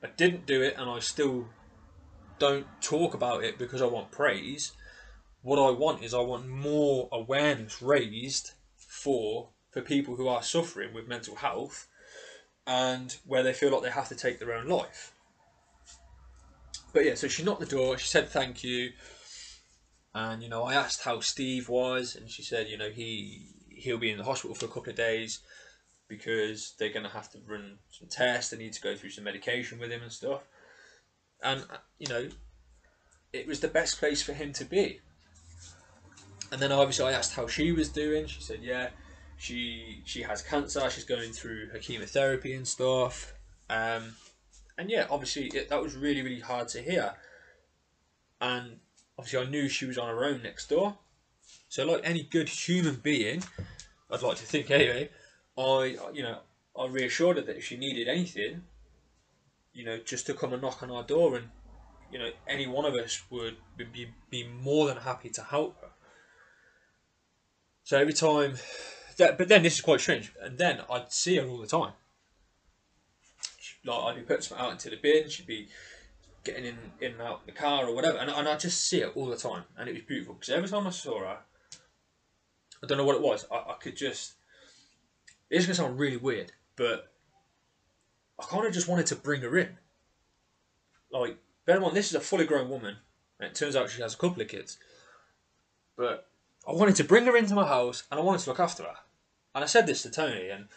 I 0.03 0.07
didn't 0.15 0.45
do 0.45 0.61
it, 0.61 0.75
and 0.77 0.89
I 0.89 0.99
still 0.99 1.47
don't 2.39 2.67
talk 2.81 3.13
about 3.13 3.43
it 3.43 3.57
because 3.57 3.81
I 3.81 3.85
want 3.85 4.11
praise. 4.11 4.71
What 5.41 5.59
I 5.59 5.71
want 5.71 6.03
is 6.03 6.13
I 6.13 6.21
want 6.21 6.47
more 6.47 7.09
awareness 7.11 7.81
raised 7.81 8.51
for 8.77 9.49
for 9.71 9.81
people 9.81 10.15
who 10.15 10.27
are 10.27 10.41
suffering 10.41 10.93
with 10.93 11.07
mental 11.07 11.35
health 11.35 11.87
and 12.65 13.15
where 13.25 13.43
they 13.43 13.53
feel 13.53 13.71
like 13.71 13.83
they 13.83 13.89
have 13.89 14.09
to 14.09 14.15
take 14.15 14.39
their 14.39 14.53
own 14.53 14.67
life. 14.67 15.13
But 16.93 17.05
yeah, 17.05 17.15
so 17.15 17.27
she 17.27 17.43
knocked 17.43 17.59
the 17.59 17.65
door, 17.65 17.97
she 17.97 18.07
said 18.07 18.29
thank 18.29 18.63
you, 18.63 18.91
and 20.13 20.41
you 20.41 20.49
know, 20.49 20.63
I 20.63 20.73
asked 20.73 21.03
how 21.03 21.19
Steve 21.19 21.69
was, 21.69 22.15
and 22.15 22.29
she 22.29 22.41
said, 22.41 22.67
you 22.67 22.77
know, 22.77 22.89
he 22.89 23.58
he'll 23.79 23.97
be 23.97 24.11
in 24.11 24.17
the 24.17 24.23
hospital 24.23 24.55
for 24.55 24.65
a 24.65 24.69
couple 24.69 24.89
of 24.89 24.95
days 24.95 25.39
because 26.07 26.73
they're 26.77 26.93
gonna 26.93 27.09
have 27.09 27.31
to 27.31 27.39
run 27.47 27.77
some 27.91 28.07
tests, 28.09 28.51
they 28.51 28.57
need 28.57 28.73
to 28.73 28.81
go 28.81 28.95
through 28.95 29.11
some 29.11 29.23
medication 29.23 29.79
with 29.79 29.91
him 29.91 30.01
and 30.01 30.11
stuff. 30.11 30.41
And 31.41 31.63
you 31.97 32.07
know, 32.07 32.29
it 33.31 33.47
was 33.47 33.59
the 33.59 33.67
best 33.67 33.99
place 33.99 34.21
for 34.21 34.33
him 34.33 34.53
to 34.53 34.65
be. 34.65 34.99
And 36.51 36.59
then 36.61 36.71
obviously 36.71 37.05
I 37.05 37.11
asked 37.11 37.35
how 37.35 37.47
she 37.47 37.71
was 37.71 37.89
doing. 37.89 38.25
She 38.25 38.41
said, 38.41 38.59
yeah, 38.61 38.89
she 39.37 40.01
she 40.05 40.23
has 40.23 40.41
cancer. 40.41 40.89
She's 40.89 41.05
going 41.05 41.31
through 41.31 41.67
her 41.69 41.79
chemotherapy 41.79 42.53
and 42.53 42.67
stuff. 42.67 43.33
Um, 43.69 44.15
and 44.77 44.89
yeah, 44.89 45.05
obviously 45.09 45.47
it, 45.53 45.69
that 45.69 45.81
was 45.81 45.95
really 45.95 46.21
really 46.21 46.39
hard 46.39 46.67
to 46.69 46.81
hear. 46.81 47.13
And 48.41 48.79
obviously 49.17 49.45
I 49.45 49.49
knew 49.49 49.69
she 49.69 49.85
was 49.85 49.97
on 49.97 50.07
her 50.07 50.25
own 50.25 50.41
next 50.41 50.69
door. 50.69 50.97
So 51.69 51.85
like 51.85 52.01
any 52.03 52.23
good 52.23 52.49
human 52.49 52.95
being, 52.95 53.43
I'd 54.11 54.23
like 54.23 54.37
to 54.37 54.45
think 54.45 54.71
anyway, 54.71 55.09
I 55.57 55.95
you 56.13 56.23
know 56.23 56.39
I 56.77 56.87
reassured 56.87 57.37
her 57.37 57.43
that 57.43 57.57
if 57.57 57.65
she 57.65 57.77
needed 57.77 58.07
anything, 58.07 58.63
you 59.71 59.85
know, 59.85 59.97
just 59.97 60.25
to 60.25 60.33
come 60.33 60.51
and 60.51 60.61
knock 60.61 60.81
on 60.81 60.89
our 60.89 61.03
door 61.03 61.35
and 61.37 61.49
you 62.11 62.17
know 62.17 62.31
any 62.47 62.65
one 62.65 62.85
of 62.85 62.95
us 62.95 63.21
would 63.29 63.57
be, 63.77 64.07
be 64.31 64.47
more 64.47 64.87
than 64.87 64.97
happy 64.97 65.29
to 65.29 65.43
help 65.43 65.79
her. 65.81 65.89
So 67.83 67.99
every 67.99 68.13
time 68.13 68.55
that, 69.17 69.37
but 69.37 69.47
then 69.47 69.61
this 69.61 69.75
is 69.75 69.81
quite 69.81 70.01
strange. 70.01 70.33
And 70.41 70.57
then 70.57 70.81
I'd 70.91 71.13
see 71.13 71.37
her 71.37 71.47
all 71.47 71.59
the 71.59 71.67
time. 71.67 71.93
Like 73.85 74.03
I'd 74.03 74.15
be 74.15 74.21
putting 74.23 74.41
something 74.41 74.65
out 74.65 74.71
into 74.71 74.89
the 74.89 74.97
bin. 74.97 75.29
She'd 75.29 75.45
be 75.45 75.69
getting 76.43 76.65
in, 76.65 76.77
in 76.99 77.11
and 77.13 77.21
out 77.21 77.45
the 77.45 77.51
car 77.51 77.85
or 77.85 77.93
whatever, 77.93 78.17
and, 78.17 78.31
and 78.31 78.47
I'd 78.47 78.59
just 78.59 78.87
see 78.87 79.01
her 79.01 79.09
all 79.09 79.27
the 79.27 79.37
time, 79.37 79.65
and 79.77 79.87
it 79.87 79.93
was 79.93 80.01
beautiful 80.03 80.33
because 80.33 80.49
every 80.49 80.67
time 80.67 80.87
I 80.87 80.89
saw 80.89 81.19
her, 81.19 81.37
I 82.83 82.87
don't 82.87 82.97
know 82.97 83.05
what 83.05 83.15
it 83.15 83.21
was. 83.21 83.45
I, 83.51 83.55
I 83.55 83.75
could 83.79 83.95
just. 83.95 84.33
It's 85.49 85.65
gonna 85.65 85.75
sound 85.75 85.99
really 85.99 86.17
weird, 86.17 86.51
but 86.75 87.11
I 88.39 88.45
kind 88.45 88.65
of 88.65 88.73
just 88.73 88.87
wanted 88.87 89.07
to 89.07 89.15
bring 89.15 89.41
her 89.41 89.57
in. 89.57 89.77
Like, 91.11 91.37
bear 91.65 91.77
in 91.77 91.81
mind, 91.81 91.95
this 91.95 92.09
is 92.09 92.15
a 92.15 92.19
fully 92.19 92.45
grown 92.45 92.69
woman, 92.69 92.97
and 93.39 93.49
it 93.49 93.55
turns 93.55 93.75
out 93.75 93.89
she 93.89 94.01
has 94.01 94.13
a 94.13 94.17
couple 94.17 94.41
of 94.41 94.47
kids. 94.47 94.77
But 95.97 96.27
I 96.67 96.71
wanted 96.71 96.95
to 96.97 97.03
bring 97.03 97.25
her 97.25 97.35
into 97.35 97.55
my 97.55 97.67
house, 97.67 98.03
and 98.11 98.19
I 98.19 98.23
wanted 98.23 98.41
to 98.41 98.49
look 98.51 98.59
after 98.59 98.83
her. 98.83 98.95
And 99.55 99.63
I 99.63 99.67
said 99.67 99.87
this 99.87 100.03
to 100.03 100.11
Tony, 100.11 100.49
and 100.49 100.67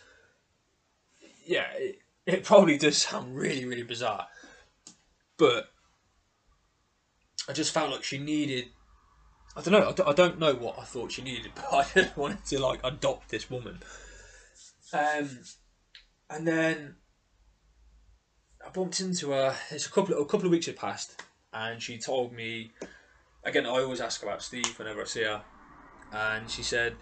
yeah, 1.44 1.66
it, 1.74 1.98
it 2.26 2.44
probably 2.44 2.78
does 2.78 2.96
sound 2.98 3.36
really, 3.36 3.64
really 3.64 3.82
bizarre, 3.82 4.26
but 5.36 5.70
I 7.48 7.52
just 7.52 7.74
felt 7.74 7.90
like 7.90 8.04
she 8.04 8.18
needed. 8.18 8.66
I 9.56 9.60
don't 9.60 9.72
know. 9.98 10.06
I 10.06 10.12
don't 10.12 10.38
know 10.38 10.54
what 10.54 10.78
I 10.78 10.84
thought 10.84 11.12
she 11.12 11.22
needed, 11.22 11.52
but 11.54 11.72
I 11.72 11.84
just 11.94 12.16
wanted 12.16 12.44
to 12.46 12.60
like 12.60 12.80
adopt 12.84 13.28
this 13.28 13.50
woman. 13.50 13.80
Um, 14.92 15.38
and 16.30 16.46
then 16.46 16.96
I 18.64 18.70
bumped 18.70 19.00
into 19.00 19.30
her. 19.30 19.54
It's 19.70 19.86
a 19.86 19.90
couple 19.90 20.20
a 20.20 20.26
couple 20.26 20.46
of 20.46 20.52
weeks 20.52 20.66
had 20.66 20.76
passed, 20.76 21.22
and 21.52 21.82
she 21.82 21.98
told 21.98 22.32
me. 22.32 22.72
Again, 23.44 23.66
I 23.66 23.70
always 23.70 24.00
ask 24.00 24.22
about 24.22 24.40
Steve 24.40 24.78
whenever 24.78 25.00
I 25.00 25.04
see 25.04 25.24
her, 25.24 25.42
and 26.12 26.48
she 26.48 26.62
said 26.62 26.94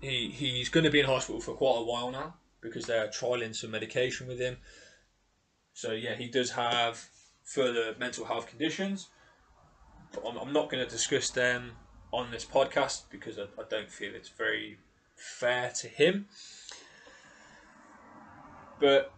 he 0.00 0.30
he's 0.30 0.68
going 0.68 0.84
to 0.84 0.90
be 0.90 1.00
in 1.00 1.06
hospital 1.06 1.40
for 1.40 1.54
quite 1.54 1.78
a 1.78 1.82
while 1.82 2.10
now 2.10 2.34
because 2.60 2.84
they're 2.86 3.08
trialing 3.08 3.54
some 3.54 3.70
medication 3.70 4.26
with 4.26 4.38
him. 4.38 4.58
So 5.72 5.92
yeah, 5.92 6.14
he 6.14 6.28
does 6.28 6.50
have 6.52 7.08
further 7.42 7.94
mental 7.98 8.26
health 8.26 8.48
conditions, 8.48 9.08
I'm, 10.26 10.36
I'm 10.36 10.52
not 10.52 10.70
going 10.70 10.84
to 10.84 10.90
discuss 10.90 11.30
them 11.30 11.72
on 12.12 12.30
this 12.30 12.44
podcast 12.44 13.04
because 13.10 13.38
I, 13.38 13.42
I 13.58 13.64
don't 13.68 13.90
feel 13.90 14.14
it's 14.14 14.28
very 14.28 14.78
fair 15.14 15.70
to 15.80 15.88
him. 15.88 16.26
But 18.80 19.12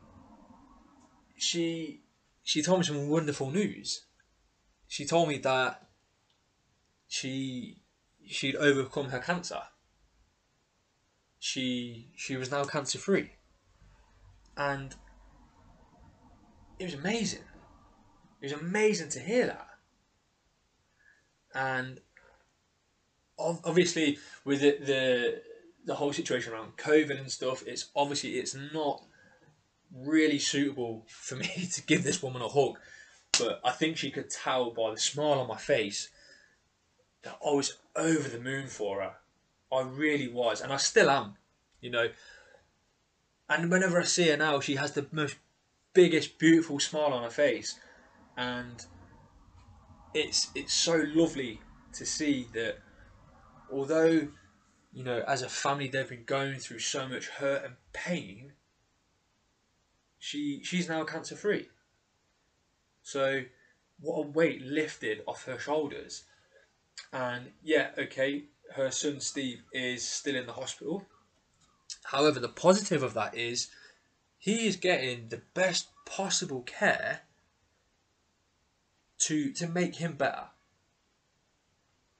she 1.36 2.00
she 2.42 2.62
told 2.62 2.80
me 2.80 2.86
some 2.86 3.08
wonderful 3.08 3.50
news. 3.50 4.04
She 4.88 5.06
told 5.06 5.28
me 5.28 5.38
that 5.38 5.86
she 7.08 7.78
she'd 8.26 8.56
overcome 8.56 9.10
her 9.10 9.18
cancer 9.18 9.62
she 11.42 12.06
she 12.14 12.36
was 12.36 12.52
now 12.52 12.62
cancer 12.62 12.98
free, 12.98 13.32
and 14.56 14.94
it 16.78 16.84
was 16.84 16.94
amazing. 16.94 17.42
It 18.40 18.44
was 18.44 18.52
amazing 18.52 19.08
to 19.08 19.18
hear 19.18 19.48
that, 19.48 19.66
and 21.54 22.00
obviously 23.38 24.18
with 24.44 24.60
the, 24.60 24.78
the 24.84 25.42
the 25.84 25.94
whole 25.96 26.12
situation 26.12 26.52
around 26.52 26.76
COVID 26.76 27.18
and 27.18 27.30
stuff, 27.30 27.64
it's 27.66 27.90
obviously 27.96 28.34
it's 28.34 28.56
not 28.72 29.02
really 29.94 30.38
suitable 30.38 31.04
for 31.08 31.36
me 31.44 31.68
to 31.72 31.82
give 31.82 32.04
this 32.04 32.22
woman 32.22 32.42
a 32.42 32.48
hug, 32.48 32.78
but 33.38 33.60
I 33.64 33.72
think 33.72 33.96
she 33.96 34.10
could 34.10 34.30
tell 34.30 34.70
by 34.70 34.90
the 34.90 35.00
smile 35.00 35.40
on 35.40 35.48
my 35.48 35.56
face 35.56 36.10
that 37.22 37.38
I 37.44 37.50
was 37.52 37.78
over 37.96 38.28
the 38.28 38.40
moon 38.40 38.66
for 38.68 39.02
her 39.02 39.14
I 39.72 39.80
really 39.80 40.28
was, 40.28 40.60
and 40.60 40.72
I 40.72 40.76
still 40.76 41.10
am. 41.10 41.36
you 41.80 41.90
know. 41.90 42.10
And 43.48 43.70
whenever 43.70 44.00
I 44.00 44.04
see 44.04 44.28
her 44.28 44.36
now, 44.36 44.60
she 44.60 44.76
has 44.76 44.92
the 44.92 45.06
most 45.10 45.36
biggest, 45.94 46.38
beautiful 46.38 46.78
smile 46.78 47.12
on 47.12 47.22
her 47.22 47.30
face, 47.30 47.78
and 48.36 48.84
it's 50.14 50.50
it's 50.54 50.74
so 50.74 51.04
lovely 51.14 51.60
to 51.92 52.06
see 52.06 52.46
that 52.54 52.78
although 53.70 54.28
you 54.92 55.04
know 55.04 55.22
as 55.26 55.42
a 55.42 55.48
family 55.48 55.88
they've 55.88 56.08
been 56.08 56.24
going 56.24 56.58
through 56.58 56.78
so 56.78 57.08
much 57.08 57.28
hurt 57.28 57.64
and 57.64 57.74
pain 57.92 58.52
she 60.18 60.60
she's 60.62 60.88
now 60.88 61.04
cancer 61.04 61.36
free 61.36 61.68
so 63.02 63.42
what 64.00 64.18
a 64.18 64.28
weight 64.28 64.62
lifted 64.62 65.22
off 65.26 65.44
her 65.44 65.58
shoulders. 65.58 66.24
And 67.12 67.50
yeah 67.62 67.90
okay 67.98 68.44
her 68.74 68.90
son 68.90 69.20
steve 69.20 69.62
is 69.72 70.06
still 70.06 70.36
in 70.36 70.46
the 70.46 70.52
hospital. 70.52 71.04
However 72.04 72.40
the 72.40 72.48
positive 72.48 73.02
of 73.02 73.14
that 73.14 73.36
is 73.36 73.70
he 74.38 74.66
is 74.66 74.76
getting 74.76 75.28
the 75.28 75.42
best 75.54 75.88
possible 76.06 76.62
care 76.62 77.20
to 79.22 79.52
to 79.52 79.68
make 79.68 79.96
him 79.96 80.14
better. 80.14 80.44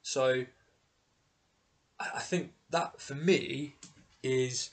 So 0.02 0.44
I 1.98 2.20
think 2.20 2.52
that 2.70 3.00
for 3.00 3.14
me 3.14 3.76
is 4.22 4.70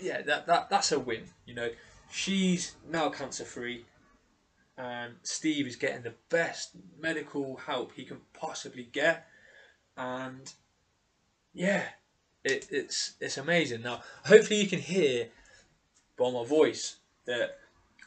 yeah 0.00 0.22
that, 0.22 0.46
that 0.46 0.70
that's 0.70 0.92
a 0.92 0.98
win. 0.98 1.24
You 1.46 1.54
know, 1.54 1.70
she's 2.10 2.76
now 2.88 3.08
cancer 3.08 3.44
free 3.44 3.84
and 4.76 5.14
Steve 5.22 5.66
is 5.66 5.76
getting 5.76 6.02
the 6.02 6.14
best 6.28 6.70
medical 6.98 7.56
help 7.56 7.92
he 7.92 8.04
can 8.04 8.20
possibly 8.32 8.84
get 8.84 9.26
and 9.96 10.52
yeah 11.52 11.84
it, 12.44 12.66
it's 12.70 13.12
it's 13.20 13.36
amazing 13.36 13.82
now 13.82 14.00
hopefully 14.24 14.60
you 14.60 14.66
can 14.66 14.78
hear 14.78 15.28
by 16.18 16.30
my 16.30 16.44
voice 16.44 16.96
that 17.26 17.58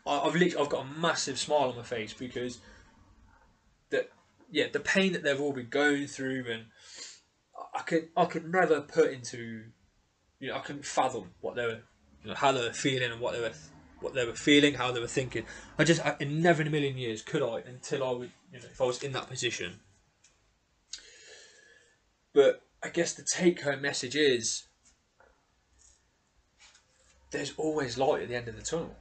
I've 0.05 0.35
literally 0.35 0.57
I've 0.57 0.69
got 0.69 0.85
a 0.85 0.99
massive 0.99 1.39
smile 1.39 1.69
on 1.69 1.77
my 1.77 1.83
face 1.83 2.13
because 2.13 2.59
that 3.89 4.09
yeah 4.51 4.67
the 4.71 4.79
pain 4.79 5.13
that 5.13 5.23
they've 5.23 5.39
all 5.39 5.53
been 5.53 5.69
going 5.69 6.07
through 6.07 6.45
and 6.49 6.65
I 7.73 7.81
could 7.81 8.09
I 8.15 8.25
could 8.25 8.51
never 8.51 8.81
put 8.81 9.11
into 9.11 9.63
you 10.39 10.49
know 10.49 10.55
I 10.55 10.59
couldn't 10.59 10.85
fathom 10.85 11.31
what 11.41 11.55
they 11.55 11.65
were 11.65 11.81
you 12.23 12.29
know 12.29 12.35
how 12.35 12.51
they 12.51 12.61
were 12.61 12.73
feeling 12.73 13.11
and 13.11 13.19
what 13.19 13.33
they 13.33 13.39
were 13.39 13.53
what 13.99 14.13
they 14.13 14.25
were 14.25 14.33
feeling 14.33 14.75
how 14.75 14.91
they 14.91 14.99
were 14.99 15.07
thinking. 15.07 15.45
I 15.79 15.83
just 15.83 16.05
I, 16.05 16.15
never 16.23 16.61
in 16.61 16.67
a 16.67 16.71
million 16.71 16.97
years 16.97 17.21
could 17.21 17.41
I 17.41 17.59
until 17.67 18.03
I 18.03 18.11
would 18.11 18.31
you 18.51 18.59
know 18.59 18.65
if 18.71 18.79
I 18.79 18.85
was 18.85 19.01
in 19.01 19.13
that 19.13 19.27
position. 19.27 19.79
But 22.33 22.61
I 22.83 22.89
guess 22.89 23.13
the 23.13 23.23
take 23.23 23.61
home 23.61 23.81
message 23.81 24.15
is 24.15 24.67
there's 27.31 27.53
always 27.57 27.97
light 27.97 28.21
at 28.21 28.29
the 28.29 28.35
end 28.35 28.47
of 28.47 28.55
the 28.55 28.61
tunnel 28.61 28.95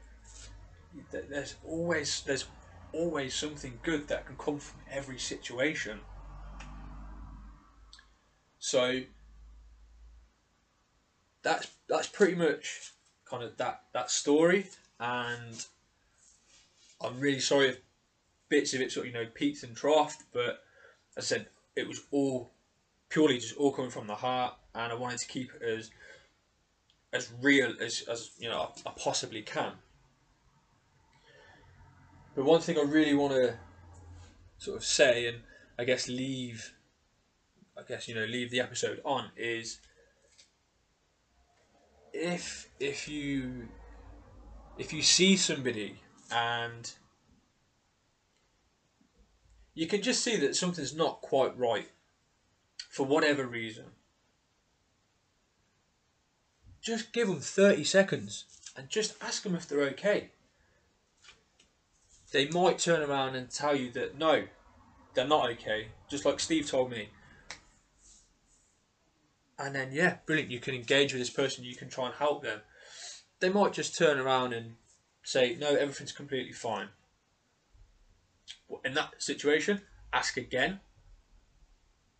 there's 1.10 1.56
always 1.64 2.22
there's 2.22 2.46
always 2.92 3.34
something 3.34 3.78
good 3.82 4.08
that 4.08 4.26
can 4.26 4.36
come 4.36 4.58
from 4.58 4.80
every 4.90 5.18
situation. 5.18 6.00
So 8.58 9.00
that's 11.42 11.68
that's 11.88 12.08
pretty 12.08 12.34
much 12.34 12.92
kind 13.24 13.42
of 13.42 13.56
that 13.58 13.82
that 13.92 14.10
story, 14.10 14.66
and 14.98 15.64
I'm 17.00 17.20
really 17.20 17.40
sorry 17.40 17.68
if 17.70 17.80
bits 18.48 18.74
of 18.74 18.80
it 18.80 18.92
sort 18.92 19.06
of 19.06 19.12
you 19.12 19.18
know 19.20 19.28
peaked 19.34 19.62
and 19.62 19.76
troughed, 19.76 20.22
but 20.32 20.62
as 21.16 21.24
I 21.32 21.36
said, 21.36 21.46
it 21.76 21.86
was 21.86 22.00
all 22.10 22.52
purely 23.08 23.38
just 23.38 23.56
all 23.56 23.72
coming 23.72 23.90
from 23.90 24.06
the 24.06 24.14
heart, 24.14 24.54
and 24.74 24.92
I 24.92 24.94
wanted 24.94 25.18
to 25.20 25.26
keep 25.26 25.52
it 25.54 25.62
as 25.62 25.90
as 27.12 27.30
real 27.40 27.72
as, 27.80 28.02
as 28.10 28.30
you 28.38 28.48
know 28.48 28.72
I 28.86 28.90
possibly 28.96 29.42
can. 29.42 29.72
But 32.34 32.44
one 32.44 32.60
thing 32.60 32.78
I 32.78 32.82
really 32.82 33.14
want 33.14 33.32
to 33.34 33.54
sort 34.58 34.76
of 34.76 34.84
say 34.84 35.26
and 35.26 35.38
I 35.78 35.84
guess 35.84 36.08
leave, 36.08 36.74
I 37.78 37.82
guess 37.86 38.08
you 38.08 38.14
know 38.14 38.24
leave 38.24 38.50
the 38.50 38.60
episode 38.60 39.00
on 39.04 39.30
is 39.36 39.78
if 42.12 42.68
if 42.78 43.08
you 43.08 43.68
if 44.78 44.92
you 44.92 45.02
see 45.02 45.36
somebody 45.36 46.00
and 46.32 46.92
you 49.74 49.86
can 49.86 50.02
just 50.02 50.22
see 50.22 50.36
that 50.36 50.56
something's 50.56 50.94
not 50.94 51.20
quite 51.20 51.56
right 51.58 51.88
for 52.88 53.04
whatever 53.04 53.44
reason 53.44 53.84
just 56.80 57.12
give 57.12 57.26
them 57.26 57.40
30 57.40 57.82
seconds 57.82 58.44
and 58.76 58.88
just 58.88 59.14
ask 59.20 59.42
them 59.42 59.54
if 59.54 59.68
they're 59.68 59.80
okay 59.82 60.30
they 62.34 62.48
might 62.48 62.80
turn 62.80 63.00
around 63.00 63.36
and 63.36 63.48
tell 63.48 63.76
you 63.76 63.92
that 63.92 64.18
no, 64.18 64.42
they're 65.14 65.24
not 65.24 65.48
okay, 65.50 65.86
just 66.10 66.24
like 66.24 66.40
Steve 66.40 66.68
told 66.68 66.90
me. 66.90 67.08
And 69.56 69.72
then, 69.72 69.90
yeah, 69.92 70.16
brilliant, 70.26 70.50
you 70.50 70.58
can 70.58 70.74
engage 70.74 71.12
with 71.12 71.22
this 71.22 71.30
person, 71.30 71.62
you 71.62 71.76
can 71.76 71.88
try 71.88 72.06
and 72.06 72.14
help 72.16 72.42
them. 72.42 72.62
They 73.38 73.50
might 73.50 73.72
just 73.72 73.96
turn 73.96 74.18
around 74.18 74.52
and 74.52 74.74
say, 75.22 75.54
no, 75.54 75.76
everything's 75.76 76.10
completely 76.10 76.52
fine. 76.52 76.88
In 78.84 78.94
that 78.94 79.22
situation, 79.22 79.82
ask 80.12 80.36
again, 80.36 80.80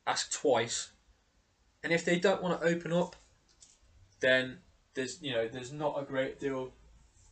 ask 0.07 0.31
twice, 0.31 0.93
and 1.83 1.93
if 1.93 2.05
they 2.05 2.21
don't 2.21 2.41
want 2.41 2.61
to 2.61 2.69
open 2.69 2.93
up, 2.93 3.17
then 4.21 4.59
there's 4.95 5.21
you 5.21 5.33
know 5.33 5.49
there's 5.49 5.73
not 5.73 6.01
a 6.01 6.05
great 6.05 6.39
deal 6.39 6.71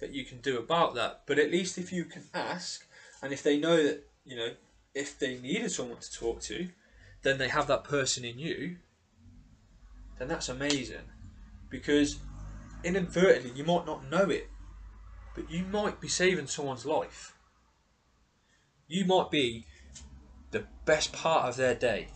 that 0.03 0.13
you 0.13 0.25
can 0.25 0.39
do 0.39 0.59
about 0.59 0.97
that. 0.97 1.23
But 1.27 1.39
at 1.39 1.53
least 1.53 1.79
if 1.79 1.93
you 1.93 2.05
can 2.05 2.25
ask, 2.35 2.85
and 3.23 3.33
if 3.33 3.45
they 3.45 3.57
know 3.57 3.81
that, 3.81 4.05
you 4.25 4.37
know, 4.37 4.49
if 4.97 5.17
they 5.17 5.39
needed 5.39 5.71
someone 5.71 6.01
to 6.01 6.13
talk 6.13 6.41
to, 6.43 6.69
then 7.23 7.39
they 7.39 7.47
have 7.47 7.69
that 7.69 7.85
person 7.85 8.25
in 8.25 8.37
you, 8.37 8.79
then 10.19 10.27
that's 10.27 10.49
amazing. 10.49 11.09
Because 11.71 12.19
inadvertently, 12.83 13.53
you 13.53 13.63
might 13.63 13.87
not 13.87 14.11
know 14.11 14.29
it, 14.29 14.51
but 15.37 15.49
you 15.49 15.63
might 15.67 16.01
be 16.01 16.09
saving 16.09 16.49
someone's 16.49 16.85
life. 16.85 17.37
You 18.89 19.05
might 19.05 19.31
be 19.31 19.67
the 20.51 20.65
best 20.85 21.13
part 21.13 21.49
of 21.49 21.57
their 21.57 21.77
day 21.77 22.09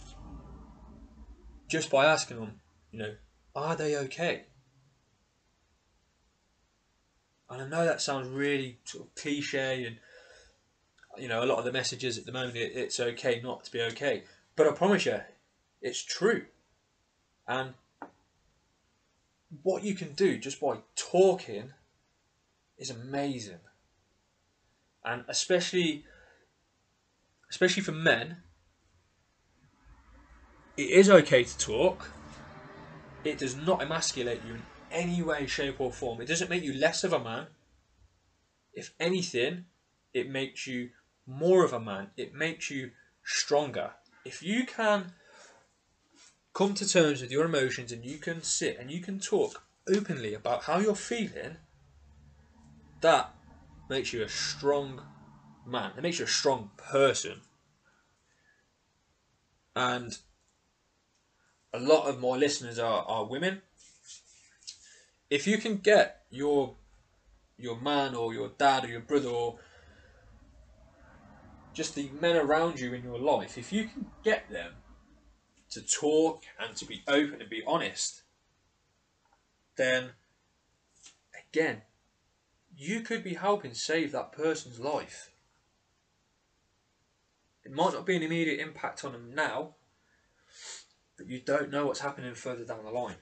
just 1.68 1.88
by 1.88 2.06
asking 2.06 2.40
them, 2.40 2.60
you 2.90 2.98
know, 2.98 3.14
are 3.54 3.76
they 3.76 3.96
okay? 3.96 4.46
And 7.48 7.62
I 7.62 7.68
know 7.68 7.84
that 7.84 8.00
sounds 8.00 8.28
really 8.28 8.78
sort 8.84 9.04
of 9.04 9.14
cliche, 9.14 9.84
and 9.84 9.96
you 11.18 11.28
know, 11.28 11.42
a 11.42 11.46
lot 11.46 11.58
of 11.58 11.64
the 11.64 11.72
messages 11.72 12.18
at 12.18 12.26
the 12.26 12.32
moment, 12.32 12.56
it, 12.56 12.72
it's 12.74 12.98
okay 12.98 13.40
not 13.42 13.64
to 13.64 13.72
be 13.72 13.80
okay. 13.80 14.24
But 14.56 14.66
I 14.66 14.72
promise 14.72 15.06
you, 15.06 15.20
it's 15.80 16.02
true. 16.02 16.46
And 17.46 17.74
what 19.62 19.84
you 19.84 19.94
can 19.94 20.12
do 20.14 20.38
just 20.38 20.60
by 20.60 20.78
talking 20.96 21.72
is 22.78 22.90
amazing. 22.90 23.60
And 25.04 25.24
especially, 25.28 26.04
especially 27.48 27.82
for 27.82 27.92
men, 27.92 28.38
it 30.76 30.90
is 30.90 31.08
okay 31.08 31.44
to 31.44 31.58
talk. 31.58 32.10
It 33.24 33.38
does 33.38 33.56
not 33.56 33.82
emasculate 33.82 34.40
you 34.46 34.54
in 34.54 34.62
any 34.90 35.22
way, 35.22 35.46
shape, 35.46 35.80
or 35.80 35.92
form. 35.92 36.20
It 36.20 36.28
doesn't 36.28 36.50
make 36.50 36.62
you 36.62 36.74
less 36.74 37.04
of 37.04 37.12
a 37.12 37.22
man. 37.22 37.46
If 38.72 38.92
anything, 39.00 39.64
it 40.12 40.28
makes 40.28 40.66
you 40.66 40.90
more 41.26 41.64
of 41.64 41.72
a 41.72 41.80
man. 41.80 42.08
It 42.16 42.34
makes 42.34 42.70
you 42.70 42.90
stronger. 43.24 43.92
If 44.24 44.42
you 44.42 44.66
can 44.66 45.12
come 46.52 46.74
to 46.74 46.88
terms 46.88 47.20
with 47.20 47.30
your 47.30 47.44
emotions 47.44 47.92
and 47.92 48.04
you 48.04 48.18
can 48.18 48.42
sit 48.42 48.78
and 48.78 48.90
you 48.90 49.00
can 49.00 49.18
talk 49.18 49.62
openly 49.88 50.34
about 50.34 50.64
how 50.64 50.78
you're 50.78 50.94
feeling, 50.94 51.58
that 53.00 53.34
makes 53.88 54.12
you 54.12 54.22
a 54.22 54.28
strong 54.28 55.02
man. 55.66 55.92
It 55.96 56.02
makes 56.02 56.18
you 56.18 56.24
a 56.24 56.28
strong 56.28 56.70
person. 56.76 57.40
And 59.74 60.16
a 61.72 61.78
lot 61.78 62.06
of 62.06 62.20
my 62.20 62.36
listeners 62.36 62.78
are, 62.78 63.04
are 63.04 63.24
women 63.26 63.62
if 65.30 65.46
you 65.46 65.58
can 65.58 65.78
get 65.78 66.22
your 66.30 66.76
your 67.58 67.80
man 67.80 68.14
or 68.14 68.34
your 68.34 68.50
dad 68.58 68.84
or 68.84 68.88
your 68.88 69.00
brother 69.00 69.28
or 69.28 69.58
just 71.72 71.94
the 71.94 72.10
men 72.20 72.36
around 72.36 72.80
you 72.80 72.92
in 72.94 73.02
your 73.02 73.18
life, 73.18 73.58
if 73.58 73.72
you 73.72 73.84
can 73.84 74.06
get 74.22 74.50
them 74.50 74.72
to 75.70 75.80
talk 75.80 76.42
and 76.58 76.76
to 76.76 76.84
be 76.86 77.02
open 77.08 77.40
and 77.40 77.50
be 77.50 77.62
honest, 77.66 78.22
then 79.76 80.10
again, 81.50 81.82
you 82.76 83.00
could 83.00 83.24
be 83.24 83.34
helping 83.34 83.74
save 83.74 84.12
that 84.12 84.32
person's 84.32 84.78
life. 84.78 85.30
It 87.64 87.72
might 87.72 87.94
not 87.94 88.06
be 88.06 88.16
an 88.16 88.22
immediate 88.22 88.60
impact 88.60 89.04
on 89.04 89.12
them 89.12 89.34
now, 89.34 89.74
but 91.16 91.26
you 91.26 91.40
don't 91.40 91.70
know 91.70 91.86
what's 91.86 92.00
happening 92.00 92.34
further 92.34 92.64
down 92.64 92.84
the 92.84 92.90
line. 92.90 93.16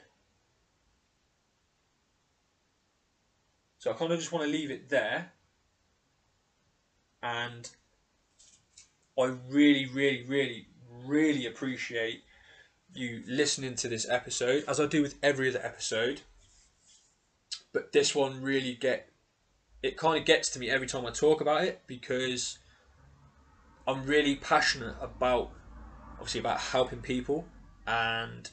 So 3.85 3.91
I 3.91 3.93
kind 3.93 4.13
of 4.13 4.19
just 4.19 4.33
want 4.33 4.47
to 4.47 4.51
leave 4.51 4.71
it 4.71 4.89
there. 4.89 5.31
And 7.23 7.69
I 9.19 9.35
really, 9.51 9.85
really, 9.93 10.25
really, 10.27 10.69
really 11.05 11.45
appreciate 11.45 12.23
you 12.95 13.23
listening 13.29 13.75
to 13.75 13.89
this 13.89 14.09
episode, 14.09 14.65
as 14.67 14.81
I 14.81 14.87
do 14.87 15.03
with 15.03 15.17
every 15.23 15.51
other 15.51 15.61
episode. 15.63 16.23
But 17.75 17.93
this 17.93 18.15
one 18.15 18.41
really 18.41 18.73
get 18.73 19.11
it 19.83 19.99
kind 19.99 20.19
of 20.19 20.25
gets 20.25 20.49
to 20.53 20.59
me 20.59 20.71
every 20.71 20.87
time 20.87 21.05
I 21.05 21.11
talk 21.11 21.43
about 21.43 21.65
it 21.65 21.83
because 21.87 22.59
I'm 23.87 24.07
really 24.07 24.37
passionate 24.37 24.97
about 24.99 25.51
obviously 26.15 26.41
about 26.41 26.59
helping 26.59 27.03
people 27.03 27.45
and 27.87 28.49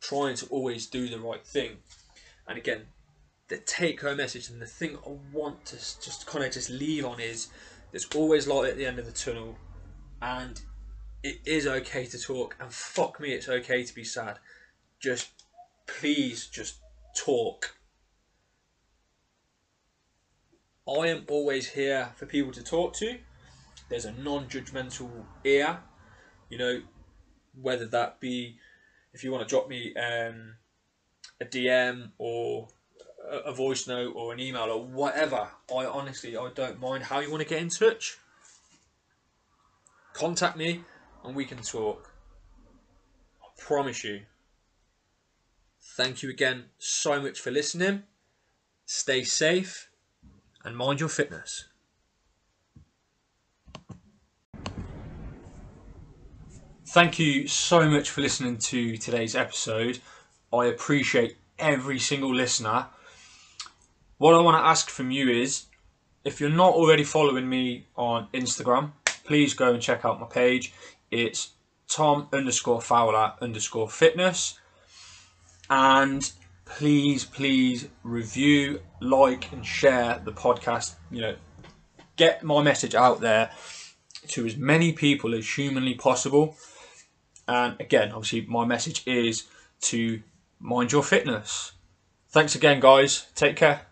trying 0.00 0.36
to 0.36 0.46
always 0.46 0.86
do 0.86 1.10
the 1.10 1.20
right 1.20 1.46
thing. 1.46 1.76
And 2.48 2.56
again, 2.56 2.86
the 3.50 3.58
take 3.58 4.00
home 4.00 4.16
message 4.16 4.48
and 4.48 4.62
the 4.62 4.66
thing 4.66 4.96
I 5.04 5.16
want 5.32 5.66
to 5.66 5.76
just 5.76 6.24
kind 6.24 6.44
of 6.44 6.52
just 6.52 6.70
leave 6.70 7.04
on 7.04 7.20
is 7.20 7.48
there's 7.90 8.08
always 8.14 8.46
light 8.46 8.70
at 8.70 8.76
the 8.76 8.86
end 8.86 8.98
of 9.00 9.06
the 9.06 9.12
tunnel 9.12 9.56
and 10.22 10.60
it 11.22 11.40
is 11.44 11.66
okay 11.66 12.06
to 12.06 12.18
talk 12.18 12.56
and 12.60 12.72
fuck 12.72 13.20
me 13.20 13.32
it's 13.32 13.48
okay 13.48 13.82
to 13.82 13.94
be 13.94 14.04
sad. 14.04 14.38
Just 15.00 15.30
please 15.86 16.46
just 16.46 16.76
talk. 17.16 17.74
I 20.88 21.08
am 21.08 21.24
always 21.28 21.70
here 21.70 22.10
for 22.14 22.26
people 22.26 22.52
to 22.52 22.62
talk 22.62 22.94
to. 22.94 23.18
There's 23.88 24.04
a 24.04 24.12
non-judgmental 24.12 25.10
ear 25.44 25.80
you 26.50 26.58
know 26.58 26.82
whether 27.60 27.86
that 27.86 28.20
be 28.20 28.58
if 29.12 29.24
you 29.24 29.32
want 29.32 29.46
to 29.46 29.52
drop 29.52 29.68
me 29.68 29.94
um, 29.96 30.54
a 31.40 31.44
dm 31.44 32.10
or 32.18 32.68
a 33.30 33.52
voice 33.52 33.86
note 33.86 34.12
or 34.16 34.32
an 34.32 34.40
email 34.40 34.70
or 34.70 34.82
whatever 34.82 35.48
i 35.74 35.84
honestly 35.86 36.36
i 36.36 36.50
don't 36.54 36.80
mind 36.80 37.04
how 37.04 37.20
you 37.20 37.30
want 37.30 37.42
to 37.42 37.48
get 37.48 37.60
in 37.60 37.68
touch 37.68 38.18
contact 40.12 40.56
me 40.56 40.84
and 41.24 41.34
we 41.34 41.44
can 41.44 41.62
talk. 41.62 42.12
I 43.42 43.46
promise 43.58 44.04
you. 44.04 44.22
Thank 45.96 46.22
you 46.22 46.30
again 46.30 46.66
so 46.78 47.20
much 47.20 47.40
for 47.40 47.50
listening. 47.50 48.04
Stay 48.86 49.22
safe 49.22 49.88
and 50.64 50.76
mind 50.76 51.00
your 51.00 51.08
fitness. 51.08 51.66
Thank 56.86 57.18
you 57.18 57.46
so 57.46 57.88
much 57.88 58.10
for 58.10 58.20
listening 58.20 58.58
to 58.58 58.96
today's 58.96 59.36
episode. 59.36 60.00
I 60.52 60.66
appreciate 60.66 61.36
every 61.58 62.00
single 62.00 62.34
listener. 62.34 62.86
What 64.20 64.34
I 64.34 64.40
want 64.40 64.62
to 64.62 64.68
ask 64.68 64.90
from 64.90 65.10
you 65.10 65.30
is 65.30 65.64
if 66.26 66.42
you're 66.42 66.50
not 66.50 66.74
already 66.74 67.04
following 67.04 67.48
me 67.48 67.86
on 67.96 68.28
Instagram, 68.34 68.92
please 69.24 69.54
go 69.54 69.72
and 69.72 69.80
check 69.80 70.04
out 70.04 70.20
my 70.20 70.26
page. 70.26 70.74
It's 71.10 71.52
Tom 71.88 72.28
underscore 72.30 72.82
Fowler 72.82 73.32
underscore 73.40 73.88
fitness. 73.88 74.58
And 75.70 76.30
please, 76.66 77.24
please 77.24 77.88
review, 78.02 78.82
like, 79.00 79.50
and 79.52 79.64
share 79.64 80.20
the 80.22 80.32
podcast. 80.32 80.96
You 81.10 81.22
know, 81.22 81.36
get 82.16 82.42
my 82.42 82.62
message 82.62 82.94
out 82.94 83.22
there 83.22 83.50
to 84.28 84.44
as 84.44 84.54
many 84.54 84.92
people 84.92 85.34
as 85.34 85.48
humanly 85.50 85.94
possible. 85.94 86.58
And 87.48 87.74
again, 87.80 88.12
obviously, 88.12 88.42
my 88.42 88.66
message 88.66 89.02
is 89.06 89.44
to 89.84 90.20
mind 90.58 90.92
your 90.92 91.02
fitness. 91.02 91.72
Thanks 92.28 92.54
again, 92.54 92.80
guys. 92.80 93.26
Take 93.34 93.56
care. 93.56 93.86